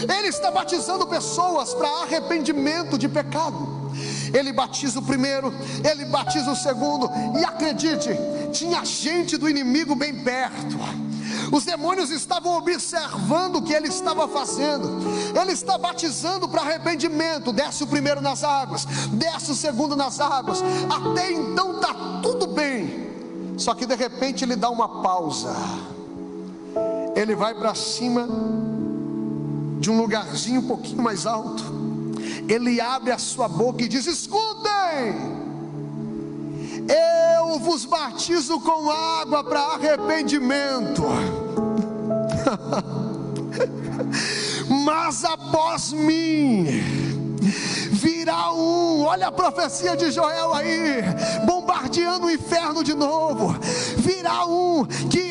[0.03, 3.75] Ele está batizando pessoas para arrependimento de pecado.
[4.33, 5.53] Ele batiza o primeiro,
[5.89, 8.11] ele batiza o segundo, e acredite,
[8.53, 11.06] tinha gente do inimigo bem perto
[11.53, 14.89] Os demônios estavam observando o que ele estava fazendo.
[15.39, 17.53] Ele está batizando para arrependimento.
[17.53, 20.63] Desce o primeiro nas águas, desce o segundo nas águas.
[20.89, 23.07] Até então está tudo bem.
[23.57, 25.55] Só que de repente ele dá uma pausa.
[27.15, 28.29] Ele vai para cima
[29.81, 31.65] de um lugarzinho um pouquinho mais alto.
[32.49, 35.36] Ele abre a sua boca e diz: Escutem
[36.89, 41.03] eu vos batizo com água para arrependimento.
[44.85, 46.67] Mas após mim
[47.91, 51.03] virá um, olha a profecia de Joel aí,
[51.45, 53.57] bombardeando o inferno de novo.
[53.97, 55.26] Virá um que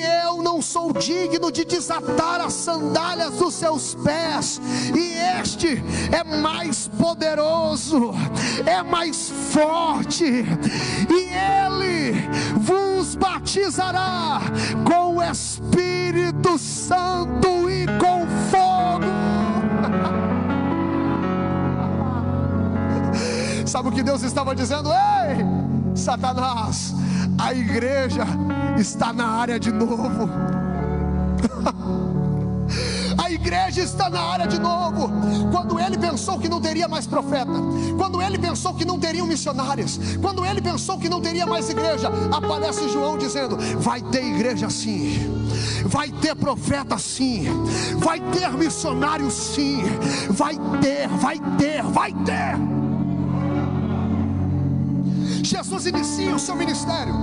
[0.56, 4.62] não sou digno de desatar as sandálias dos seus pés,
[4.96, 8.14] e este é mais poderoso,
[8.66, 11.30] é mais forte, e
[11.68, 12.14] ele
[12.56, 14.40] vos batizará
[14.86, 19.12] com o Espírito Santo e com fogo.
[23.68, 24.90] Sabe o que Deus estava dizendo?
[24.90, 26.96] Ei, Satanás,
[27.38, 28.26] a igreja
[28.78, 30.30] está na área de novo.
[33.18, 35.10] A igreja está na área de novo.
[35.52, 37.52] Quando ele pensou que não teria mais profeta,
[37.98, 42.12] quando ele pensou que não teriam missionários, quando ele pensou que não teria mais igreja,
[42.32, 45.18] aparece João dizendo: Vai ter igreja sim,
[45.86, 47.46] vai ter profeta sim,
[47.98, 49.84] vai ter missionário sim,
[50.30, 52.85] vai ter, vai ter, vai ter.
[55.46, 57.14] Jesus inicia o seu ministério.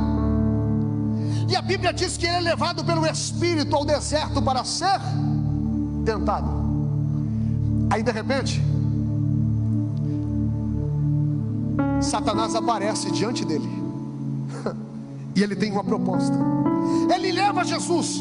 [1.49, 5.01] E a Bíblia diz que ele é levado pelo Espírito ao deserto para ser
[6.05, 6.51] tentado.
[7.91, 8.63] Aí de repente,
[12.01, 13.69] Satanás aparece diante dele.
[15.35, 16.37] E ele tem uma proposta.
[17.11, 18.21] Ele leva Jesus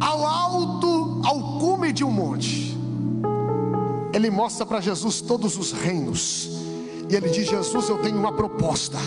[0.00, 2.74] ao alto, ao cume de um monte.
[4.14, 6.57] Ele mostra para Jesus todos os reinos
[7.08, 8.98] e ele diz: Jesus, eu tenho uma proposta.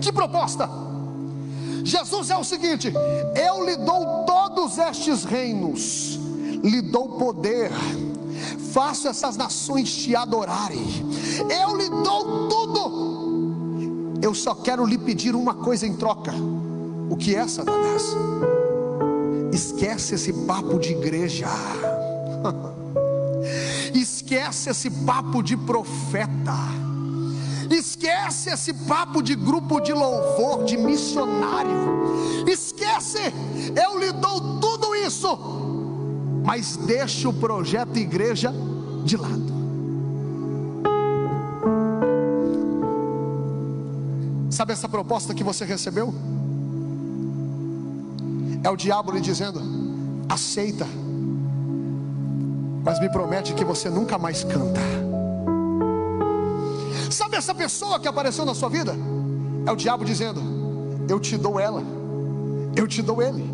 [0.00, 0.68] Que proposta?
[1.84, 2.92] Jesus é o seguinte:
[3.36, 6.18] eu lhe dou todos estes reinos,
[6.62, 7.70] lhe dou poder,
[8.72, 10.84] faço essas nações te adorarem,
[11.62, 13.02] eu lhe dou tudo.
[14.22, 16.32] Eu só quero lhe pedir uma coisa em troca.
[17.10, 18.04] O que é, Satanás?
[19.52, 21.46] Esquece esse papo de igreja.
[23.92, 26.81] Esquece esse papo de profeta
[27.70, 32.46] Esquece esse papo de grupo de louvor, de missionário.
[32.46, 33.18] Esquece,
[33.80, 35.38] eu lhe dou tudo isso,
[36.44, 38.52] mas deixa o projeto igreja
[39.04, 39.52] de lado.
[44.50, 46.12] Sabe essa proposta que você recebeu?
[48.62, 49.60] É o diabo lhe dizendo:
[50.28, 50.86] aceita,
[52.84, 54.80] mas me promete que você nunca mais canta.
[57.22, 58.96] Sabe essa pessoa que apareceu na sua vida?
[59.64, 60.42] É o diabo dizendo:
[61.08, 61.80] Eu te dou ela,
[62.74, 63.44] eu te dou ele.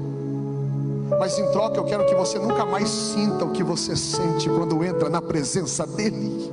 [1.20, 4.82] Mas em troca eu quero que você nunca mais sinta o que você sente quando
[4.82, 6.50] entra na presença dele.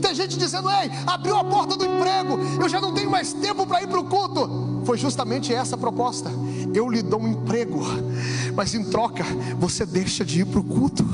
[0.00, 3.66] Tem gente dizendo: Ei, abriu a porta do emprego, eu já não tenho mais tempo
[3.66, 4.82] para ir para o culto.
[4.84, 6.30] Foi justamente essa a proposta.
[6.72, 7.80] Eu lhe dou um emprego,
[8.54, 9.24] mas em troca
[9.58, 11.04] você deixa de ir para o culto.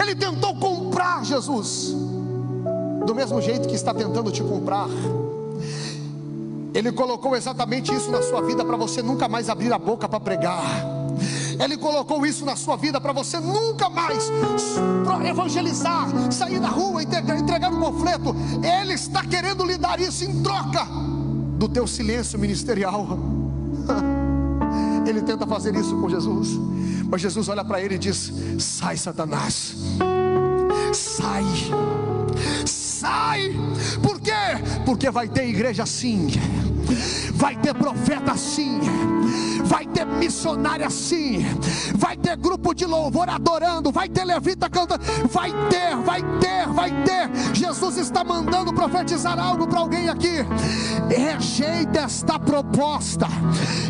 [0.00, 0.54] Ele tentou
[1.06, 1.94] comprar Jesus,
[3.06, 4.88] do mesmo jeito que está tentando te comprar.
[6.74, 10.20] Ele colocou exatamente isso na sua vida para você nunca mais abrir a boca para
[10.20, 10.64] pregar.
[11.58, 14.30] Ele colocou isso na sua vida para você nunca mais
[15.26, 18.36] evangelizar, sair na rua, entregar, entregar um panfleto.
[18.62, 20.86] Ele está querendo lhe dar isso em troca
[21.56, 23.18] do teu silêncio ministerial.
[25.08, 26.48] Ele tenta fazer isso com Jesus,
[27.08, 29.76] mas Jesus olha para ele e diz: Sai, Satanás,
[31.16, 31.44] sai,
[32.66, 33.54] sai,
[34.02, 34.32] por quê?
[34.84, 36.28] Porque vai ter igreja assim,
[37.34, 38.80] vai ter profeta assim
[39.66, 39.84] vai
[40.16, 41.44] missionária assim,
[41.94, 46.90] vai ter grupo de louvor adorando, vai ter levita cantando, vai ter, vai ter, vai
[47.04, 47.54] ter.
[47.54, 50.44] Jesus está mandando profetizar algo para alguém aqui.
[51.08, 53.26] Rejeita esta proposta,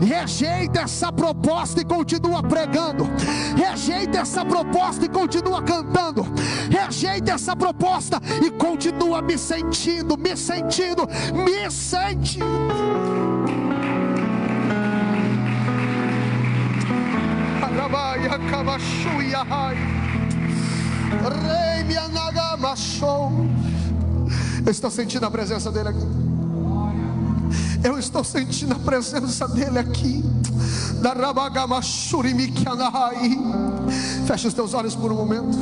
[0.03, 3.09] rejeita essa proposta e continua pregando,
[3.57, 6.27] rejeita essa proposta e continua cantando,
[6.71, 13.26] rejeita essa proposta e continua me sentindo, me sentindo, me sentindo.
[24.65, 26.07] Eu estou sentindo a presença dele aqui.
[27.85, 30.25] Eu estou sentindo a presença dele aqui.
[34.27, 35.57] Feche os teus olhos por um momento.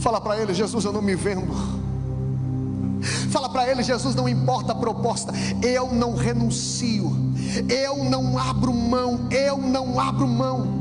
[0.00, 1.46] Fala para ele, Jesus, eu não me vendo.
[3.30, 5.32] Fala para ele, Jesus, não importa a proposta,
[5.62, 7.29] eu não renuncio,
[7.68, 10.80] eu não abro mão, eu não abro mão.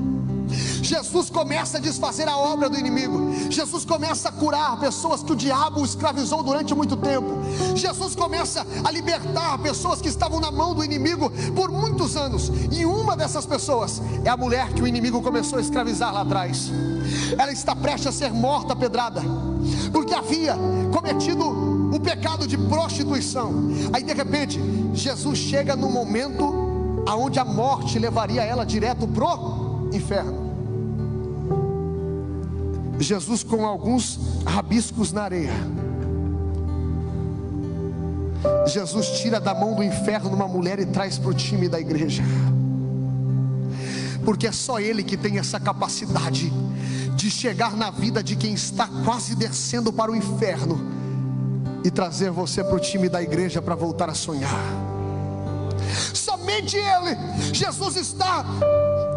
[0.82, 3.32] Jesus começa a desfazer a obra do inimigo.
[3.50, 7.28] Jesus começa a curar pessoas que o diabo escravizou durante muito tempo.
[7.76, 12.52] Jesus começa a libertar pessoas que estavam na mão do inimigo por muitos anos.
[12.72, 16.72] E uma dessas pessoas é a mulher que o inimigo começou a escravizar lá atrás.
[17.38, 19.22] Ela está prestes a ser morta pedrada,
[19.92, 20.58] porque havia
[20.92, 23.70] cometido o pecado de prostituição.
[23.92, 24.60] Aí de repente,
[24.94, 30.50] Jesus chega no momento aonde a morte levaria ela direto pro inferno.
[33.00, 35.54] Jesus com alguns rabiscos na areia.
[38.68, 42.24] Jesus tira da mão do inferno uma mulher e traz para o time da igreja.
[44.24, 46.52] Porque é só Ele que tem essa capacidade
[47.16, 50.99] de chegar na vida de quem está quase descendo para o inferno
[51.84, 54.60] e trazer você para o time da igreja para voltar a sonhar.
[56.14, 57.18] Somente Ele,
[57.54, 58.46] Jesus está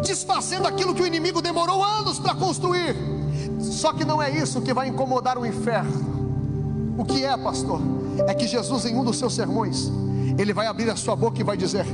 [0.03, 2.95] desfazendo aquilo que o inimigo demorou anos para construir
[3.71, 6.95] só que não é isso que vai incomodar o inferno.
[6.97, 7.81] O que é, pastor?
[8.27, 9.91] É que Jesus, em um dos seus sermões,
[10.37, 11.85] ele vai abrir a sua boca e vai dizer: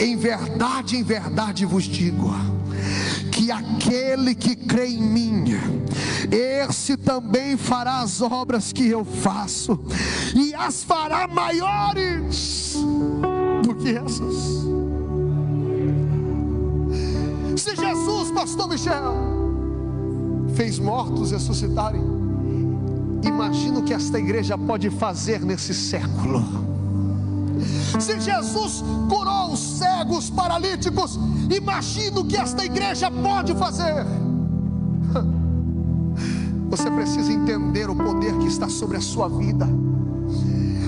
[0.00, 2.30] Em verdade, em verdade vos digo,
[3.42, 5.44] que aquele que crê em mim,
[6.30, 9.80] esse também fará as obras que eu faço,
[10.32, 12.76] e as fará maiores
[13.64, 14.62] do que essas.
[17.60, 19.12] Se Jesus, Pastor Michel,
[20.54, 22.00] fez mortos ressuscitarem.
[23.24, 26.71] Imagina o que esta igreja pode fazer nesse século.
[28.00, 31.18] Se Jesus curou os cegos, paralíticos,
[31.50, 34.04] imagina o que esta igreja pode fazer.
[36.70, 39.68] Você precisa entender o poder que está sobre a sua vida.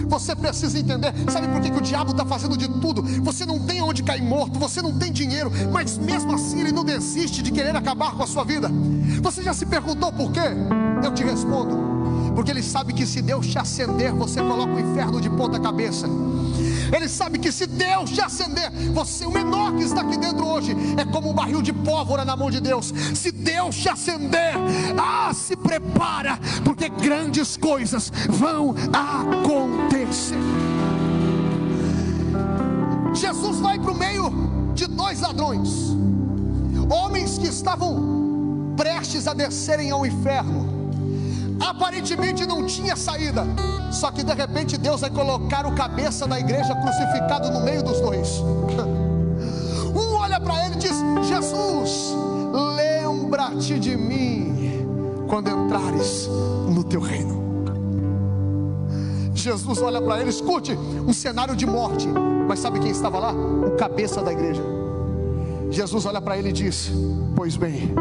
[0.08, 3.02] Você precisa entender, sabe por que, que o diabo está fazendo de tudo?
[3.22, 6.84] Você não tem onde cair morto, você não tem dinheiro, mas mesmo assim ele não
[6.84, 8.70] desiste de querer acabar com a sua vida.
[9.22, 10.40] Você já se perguntou por quê?
[11.02, 11.76] Eu te respondo.
[12.34, 16.06] Porque ele sabe que se Deus te acender, você coloca o inferno de ponta cabeça.
[16.92, 20.74] Ele sabe que se Deus te acender, você, o menor que está aqui dentro hoje,
[20.98, 22.92] é como um barril de pólvora na mão de Deus.
[23.14, 24.54] Se Deus te acender,
[24.98, 30.38] ah, se prepara, porque grandes coisas vão acontecer.
[33.14, 34.32] Jesus vai para o meio
[34.74, 35.96] de dois ladrões,
[36.90, 40.63] homens que estavam prestes a descerem ao inferno
[41.60, 43.46] aparentemente não tinha saída.
[43.90, 48.00] Só que de repente Deus vai colocar o cabeça da igreja crucificado no meio dos
[48.00, 48.42] dois.
[49.94, 50.96] Um olha para ele e diz:
[51.28, 52.12] Jesus,
[52.76, 54.84] lembra-te de mim
[55.28, 56.28] quando entrares
[56.68, 57.44] no teu reino.
[59.32, 62.08] Jesus olha para ele, escute, um cenário de morte.
[62.48, 63.32] Mas sabe quem estava lá?
[63.32, 64.62] O cabeça da igreja.
[65.70, 66.90] Jesus olha para ele e diz:
[67.36, 67.94] Pois bem,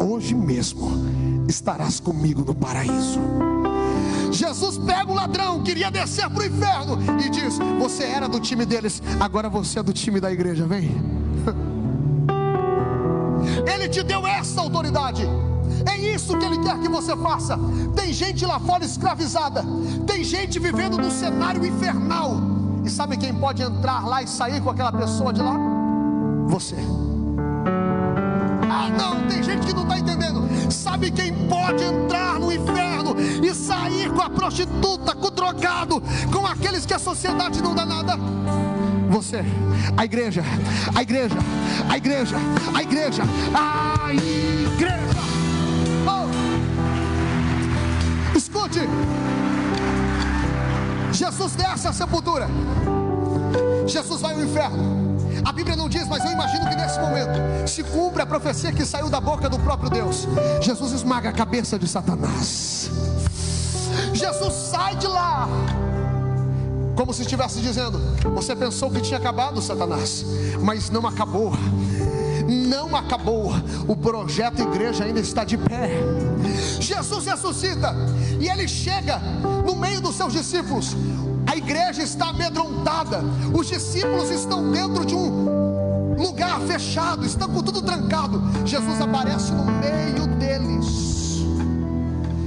[0.00, 0.90] hoje mesmo
[1.50, 3.20] estarás comigo no paraíso.
[4.32, 8.64] Jesus pega o ladrão, queria descer para o inferno, e diz: Você era do time
[8.64, 10.90] deles, agora você é do time da igreja, vem.
[13.66, 15.26] Ele te deu essa autoridade.
[15.86, 17.58] É isso que Ele quer que você faça.
[17.96, 19.64] Tem gente lá fora escravizada,
[20.06, 22.36] tem gente vivendo num cenário infernal.
[22.84, 25.56] E sabe quem pode entrar lá e sair com aquela pessoa de lá?
[26.46, 26.76] Você.
[28.70, 30.29] Ah, não, tem gente que não está entendendo.
[30.70, 36.02] Sabe quem pode entrar no inferno e sair com a prostituta, com o drogado,
[36.32, 38.16] com aqueles que a sociedade não dá nada?
[39.10, 39.44] Você,
[39.96, 40.42] a igreja,
[40.94, 41.36] a igreja,
[41.88, 42.36] a igreja,
[42.74, 45.20] a igreja, a igreja.
[46.06, 46.28] Oh.
[48.36, 48.80] Escute,
[51.12, 52.48] Jesus desce a sepultura,
[53.86, 54.99] Jesus vai ao inferno.
[55.44, 58.84] A Bíblia não diz, mas eu imagino que nesse momento se cumpre a profecia que
[58.84, 60.26] saiu da boca do próprio Deus.
[60.60, 62.90] Jesus esmaga a cabeça de Satanás.
[64.12, 65.48] Jesus sai de lá.
[66.94, 67.98] Como se estivesse dizendo:
[68.34, 70.24] Você pensou que tinha acabado, Satanás,
[70.60, 71.52] mas não acabou
[72.50, 73.52] não acabou,
[73.86, 75.90] o projeto igreja ainda está de pé.
[76.80, 77.94] Jesus ressuscita
[78.38, 79.18] e ele chega
[79.64, 80.96] no meio dos seus discípulos.
[81.70, 83.22] Igreja está amedrontada,
[83.56, 88.42] os discípulos estão dentro de um lugar fechado, estão com tudo trancado.
[88.66, 91.44] Jesus aparece no meio deles.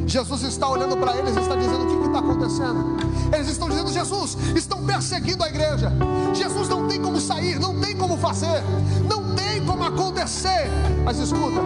[0.05, 2.97] Jesus está olhando para eles e está dizendo: O que está acontecendo.
[3.33, 5.89] Eles estão dizendo: Jesus, estão perseguindo a igreja.
[6.33, 8.61] Jesus não tem como sair, não tem como fazer,
[9.09, 10.67] não tem como acontecer.
[11.05, 11.61] Mas escuta,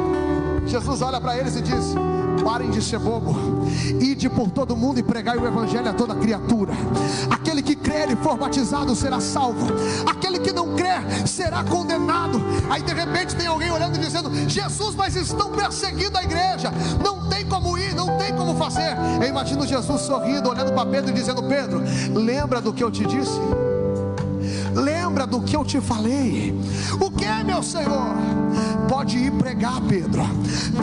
[0.68, 1.96] Jesus olha para eles e diz:
[2.44, 3.36] Parem de ser bobo,
[4.00, 6.74] ide por todo mundo e pregai o evangelho a toda criatura.
[7.30, 9.68] Aquele que crer e for batizado será salvo,
[10.06, 12.42] aquele que não crer será condenado.
[12.70, 16.72] Aí de repente tem alguém olhando e dizendo: Jesus, mas estão perseguindo a igreja,
[17.04, 18.96] não tem como ir, não tem como fazer.
[19.22, 21.82] Eu imagino Jesus sorrindo, olhando para Pedro e dizendo: Pedro,
[22.14, 23.40] lembra do que eu te disse?
[25.18, 26.54] Lembra do que eu te falei?
[27.02, 28.16] O que, meu Senhor?
[28.88, 30.22] Pode ir pregar, Pedro.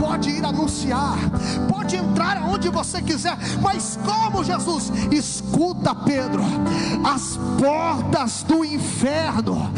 [0.00, 1.16] Pode ir anunciar.
[1.68, 3.38] Pode entrar aonde você quiser.
[3.62, 4.90] Mas como, Jesus?
[5.12, 6.42] Escuta, Pedro.
[7.04, 9.70] As portas do inferno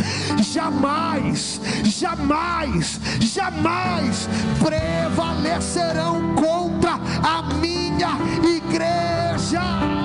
[0.43, 4.27] jamais, jamais, jamais
[4.59, 6.93] prevalecerão contra
[7.23, 9.96] a minha igreja.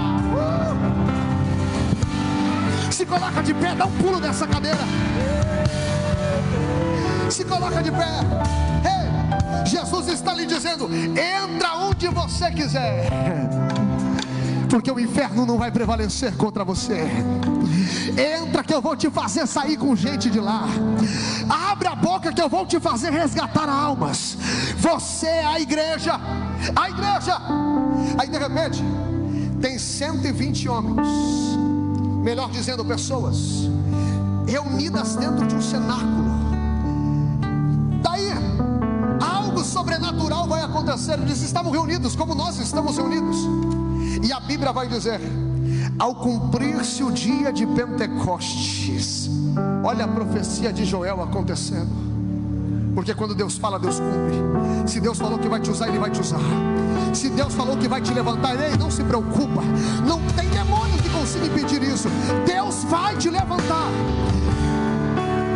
[3.02, 4.78] Se coloca de pé, dá um pulo nessa cadeira.
[7.32, 8.20] Se coloca de pé.
[8.86, 13.10] Hey, Jesus está lhe dizendo: entra onde você quiser.
[14.70, 17.08] Porque o inferno não vai prevalecer contra você.
[18.40, 20.66] Entra que eu vou te fazer sair com gente de lá.
[21.72, 24.38] Abre a boca que eu vou te fazer resgatar almas.
[24.78, 26.22] Você é a igreja.
[26.76, 27.36] A igreja.
[28.20, 28.84] Aí de repente
[29.60, 31.51] tem 120 homens
[32.22, 33.70] melhor dizendo, pessoas
[34.46, 36.30] reunidas dentro de um cenáculo.
[38.02, 38.30] Daí,
[39.22, 41.20] algo sobrenatural vai acontecer.
[41.20, 43.38] Eles estavam reunidos como nós estamos reunidos.
[44.24, 45.20] E a Bíblia vai dizer:
[45.98, 49.30] ao cumprir-se o dia de Pentecostes,
[49.84, 52.12] olha a profecia de Joel acontecendo.
[52.94, 54.90] Porque quando Deus fala, Deus cumpre.
[54.90, 56.40] Se Deus falou que vai te usar, Ele vai te usar.
[57.14, 59.62] Se Deus falou que vai te levantar, Ele não se preocupa.
[60.06, 62.10] Não tem demônio consiga impedir isso.
[62.46, 63.90] Deus vai te levantar.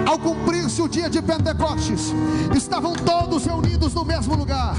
[0.05, 2.13] Ao cumprir-se o dia de Pentecostes,
[2.55, 4.75] estavam todos reunidos no mesmo lugar.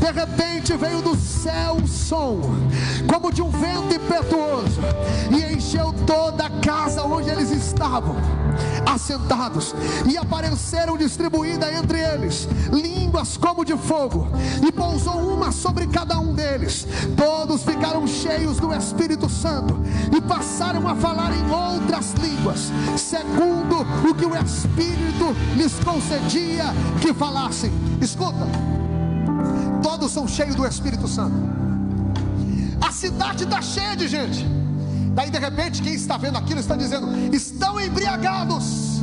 [0.00, 2.40] De repente veio do céu um som,
[3.06, 4.80] como de um vento impetuoso,
[5.30, 8.16] e encheu toda a casa onde eles estavam
[8.86, 9.74] assentados,
[10.08, 14.28] e apareceram distribuídas entre eles línguas como de fogo,
[14.66, 16.86] e pousou uma sobre cada um deles.
[17.16, 19.78] Todos ficaram cheios do Espírito Santo
[20.14, 26.64] e passaram a falar em outras línguas, segundo o que o Espírito lhes concedia
[27.00, 27.72] que falassem.
[28.00, 28.46] Escuta,
[29.82, 31.34] todos são cheios do Espírito Santo.
[32.80, 34.65] A cidade está cheia de gente.
[35.16, 39.00] Daí de repente, quem está vendo aquilo está dizendo: estão embriagados.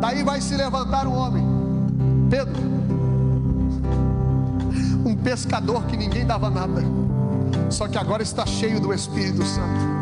[0.00, 1.46] Daí vai se levantar um homem,
[2.28, 2.60] Pedro,
[5.06, 6.82] um pescador que ninguém dava nada,
[7.70, 9.94] só que agora está cheio do Espírito Santo.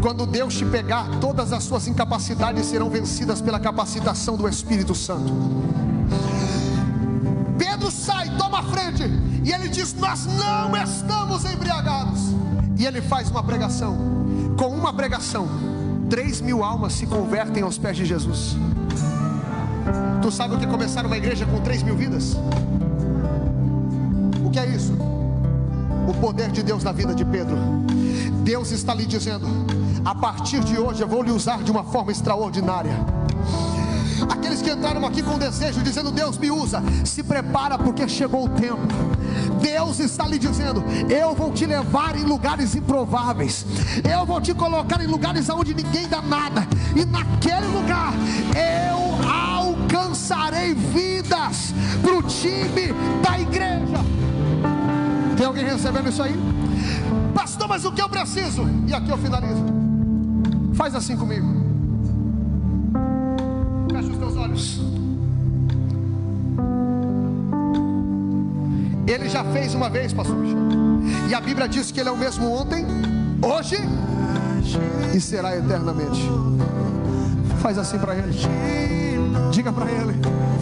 [0.00, 5.30] Quando Deus te pegar, todas as suas incapacidades serão vencidas pela capacitação do Espírito Santo.
[7.58, 9.04] Pedro sai, toma a frente,
[9.44, 12.40] e ele diz: Nós não estamos embriagados.
[12.80, 13.94] E ele faz uma pregação.
[14.56, 15.46] Com uma pregação,
[16.08, 18.56] três mil almas se convertem aos pés de Jesus.
[20.22, 22.38] Tu sabe o que é começar uma igreja com três mil vidas?
[24.42, 24.94] O que é isso?
[26.08, 27.54] O poder de Deus na vida de Pedro.
[28.44, 29.46] Deus está lhe dizendo:
[30.02, 32.94] a partir de hoje eu vou lhe usar de uma forma extraordinária.
[34.26, 38.48] Aqueles que entraram aqui com desejo, dizendo: Deus me usa, se prepara porque chegou o
[38.48, 38.88] tempo.
[39.60, 43.64] Deus está lhe dizendo: Eu vou te levar em lugares improváveis,
[44.10, 48.12] eu vou te colocar em lugares onde ninguém dá nada, e naquele lugar
[48.54, 52.92] eu alcançarei vidas para o time
[53.22, 54.00] da igreja.
[55.36, 56.34] Tem alguém recebendo isso aí?
[57.34, 58.62] Pastor, mas o que eu preciso?
[58.86, 59.64] E aqui eu finalizo.
[60.74, 61.46] Faz assim comigo.
[63.90, 64.99] Fecha os teus olhos.
[69.10, 70.36] Ele já fez uma vez, pastor.
[71.28, 72.86] E a Bíblia diz que ele é o mesmo ontem,
[73.42, 73.76] hoje
[75.12, 76.20] e será eternamente.
[77.60, 78.38] Faz assim para ele.
[79.50, 80.14] Diga para ele.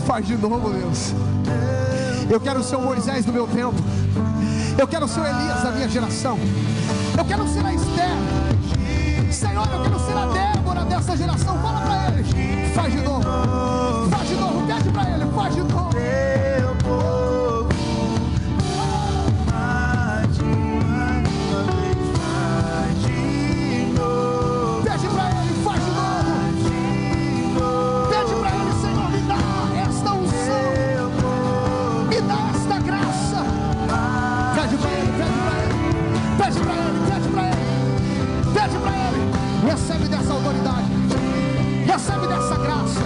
[0.07, 1.13] Faz de novo, Deus.
[2.31, 3.77] Eu quero ser o Moisés do meu tempo.
[4.79, 6.39] Eu quero ser o Elias da minha geração.
[7.19, 9.31] Eu quero ser a Esther.
[9.31, 11.59] Senhor, eu quero ser a Débora dessa geração.
[11.59, 12.73] Fala para ele.
[12.73, 13.08] Faz de novo.
[42.29, 43.01] dessa graça,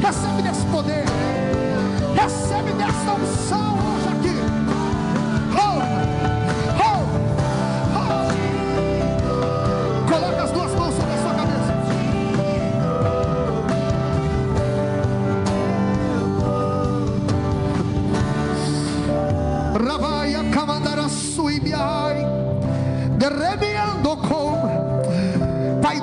[0.00, 1.04] recebe desse poder,
[2.14, 3.81] recebe dessa unção.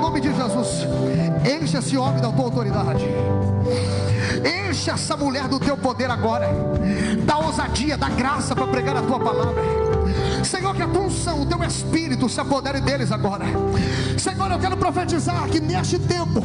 [0.10, 0.88] Nome de Jesus,
[1.46, 3.06] enche esse homem da tua autoridade.
[4.68, 6.50] Enche essa mulher do teu poder agora.
[7.24, 9.62] Dá ousadia, dá graça para pregar a tua palavra.
[10.44, 13.46] Senhor, que a tua unção, o teu espírito se apodere deles agora.
[14.18, 16.42] Senhor, eu quero profetizar que neste tempo,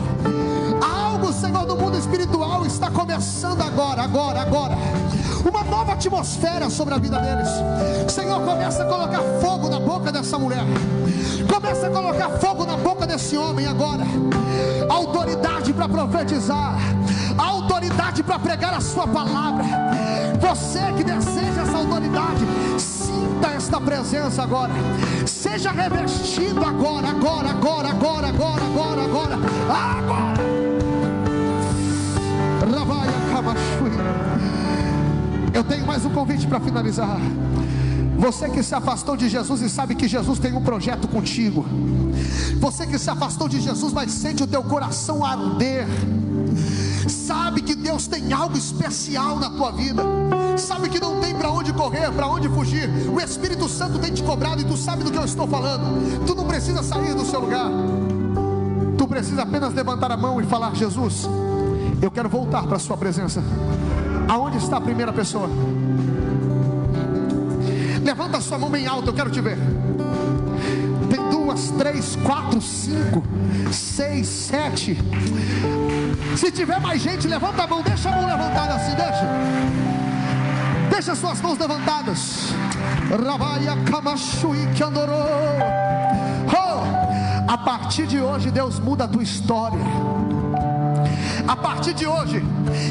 [1.35, 4.76] Senhor, do mundo espiritual está começando agora, agora, agora.
[5.45, 7.49] Uma nova atmosfera sobre a vida deles.
[8.11, 10.64] Senhor, começa a colocar fogo na boca dessa mulher.
[11.53, 14.05] Começa a colocar fogo na boca desse homem agora.
[14.89, 16.76] Autoridade para profetizar.
[17.37, 19.64] Autoridade para pregar a sua palavra.
[20.41, 22.45] Você que deseja essa autoridade,
[22.78, 24.72] sinta esta presença agora.
[25.26, 30.53] Seja revestido agora, agora, agora, agora, agora, agora, agora, agora.
[35.55, 37.16] Eu tenho mais um convite para finalizar.
[38.18, 41.64] Você que se afastou de Jesus e sabe que Jesus tem um projeto contigo.
[42.59, 45.86] Você que se afastou de Jesus, mas sente o teu coração arder.
[47.09, 50.02] Sabe que Deus tem algo especial na tua vida.
[50.57, 52.90] Sabe que não tem para onde correr, para onde fugir.
[53.09, 56.26] O Espírito Santo tem te cobrado e tu sabe do que eu estou falando.
[56.26, 57.70] Tu não precisa sair do seu lugar.
[58.98, 61.28] Tu precisa apenas levantar a mão e falar: Jesus,
[62.02, 63.40] eu quero voltar para a Sua presença.
[64.29, 65.49] Aonde está a primeira pessoa?
[68.03, 69.57] Levanta sua mão bem alta, eu quero te ver.
[71.11, 73.22] Tem duas, três, quatro, cinco,
[73.72, 74.99] seis, sete.
[76.37, 79.27] Se tiver mais gente, levanta a mão, deixa a mão levantada assim, deixa.
[80.91, 82.55] Deixa suas mãos levantadas.
[83.11, 85.12] Rabaia Kamashui Kiandorô.
[86.49, 89.81] Oh, a partir de hoje, Deus muda a tua história
[91.47, 92.42] a partir de hoje.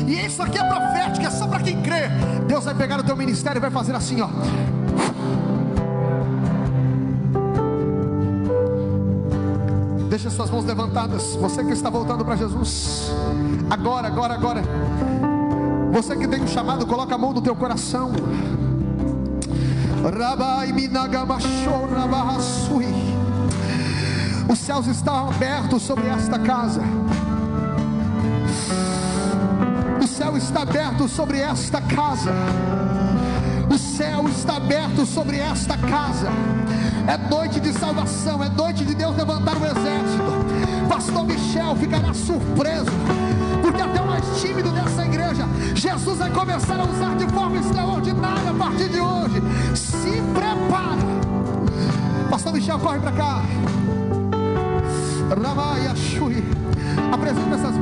[0.07, 2.09] E isso aqui é profético, é só para quem crê.
[2.47, 4.29] Deus vai pegar o teu ministério e vai fazer assim, ó.
[10.09, 11.35] Deixa suas mãos levantadas.
[11.37, 13.11] Você que está voltando para Jesus.
[13.69, 14.63] Agora, agora, agora.
[15.91, 18.11] Você que tem um chamado, coloca a mão no teu coração.
[24.47, 26.81] Os céus estão abertos sobre esta casa.
[30.33, 32.31] Céu está aberto sobre esta casa.
[33.69, 36.29] O céu está aberto sobre esta casa.
[37.07, 40.87] É noite de salvação, é noite de Deus levantar o exército.
[40.89, 42.91] Pastor Michel ficará surpreso,
[43.61, 48.49] porque até o mais tímido dessa igreja, Jesus vai começar a usar de forma extraordinária
[48.49, 49.41] a partir de hoje.
[49.75, 51.03] Se prepara.
[52.29, 53.41] Pastor Michel, corre para cá.
[55.29, 55.93] Ramaya.
[57.11, 57.77] Apresenta essas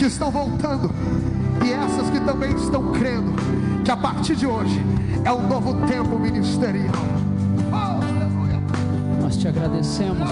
[0.00, 0.90] que estão voltando
[1.62, 3.34] e essas que também estão crendo
[3.84, 4.82] que a partir de hoje
[5.26, 6.94] é um novo tempo ministerial.
[9.20, 10.26] Nós te agradecemos.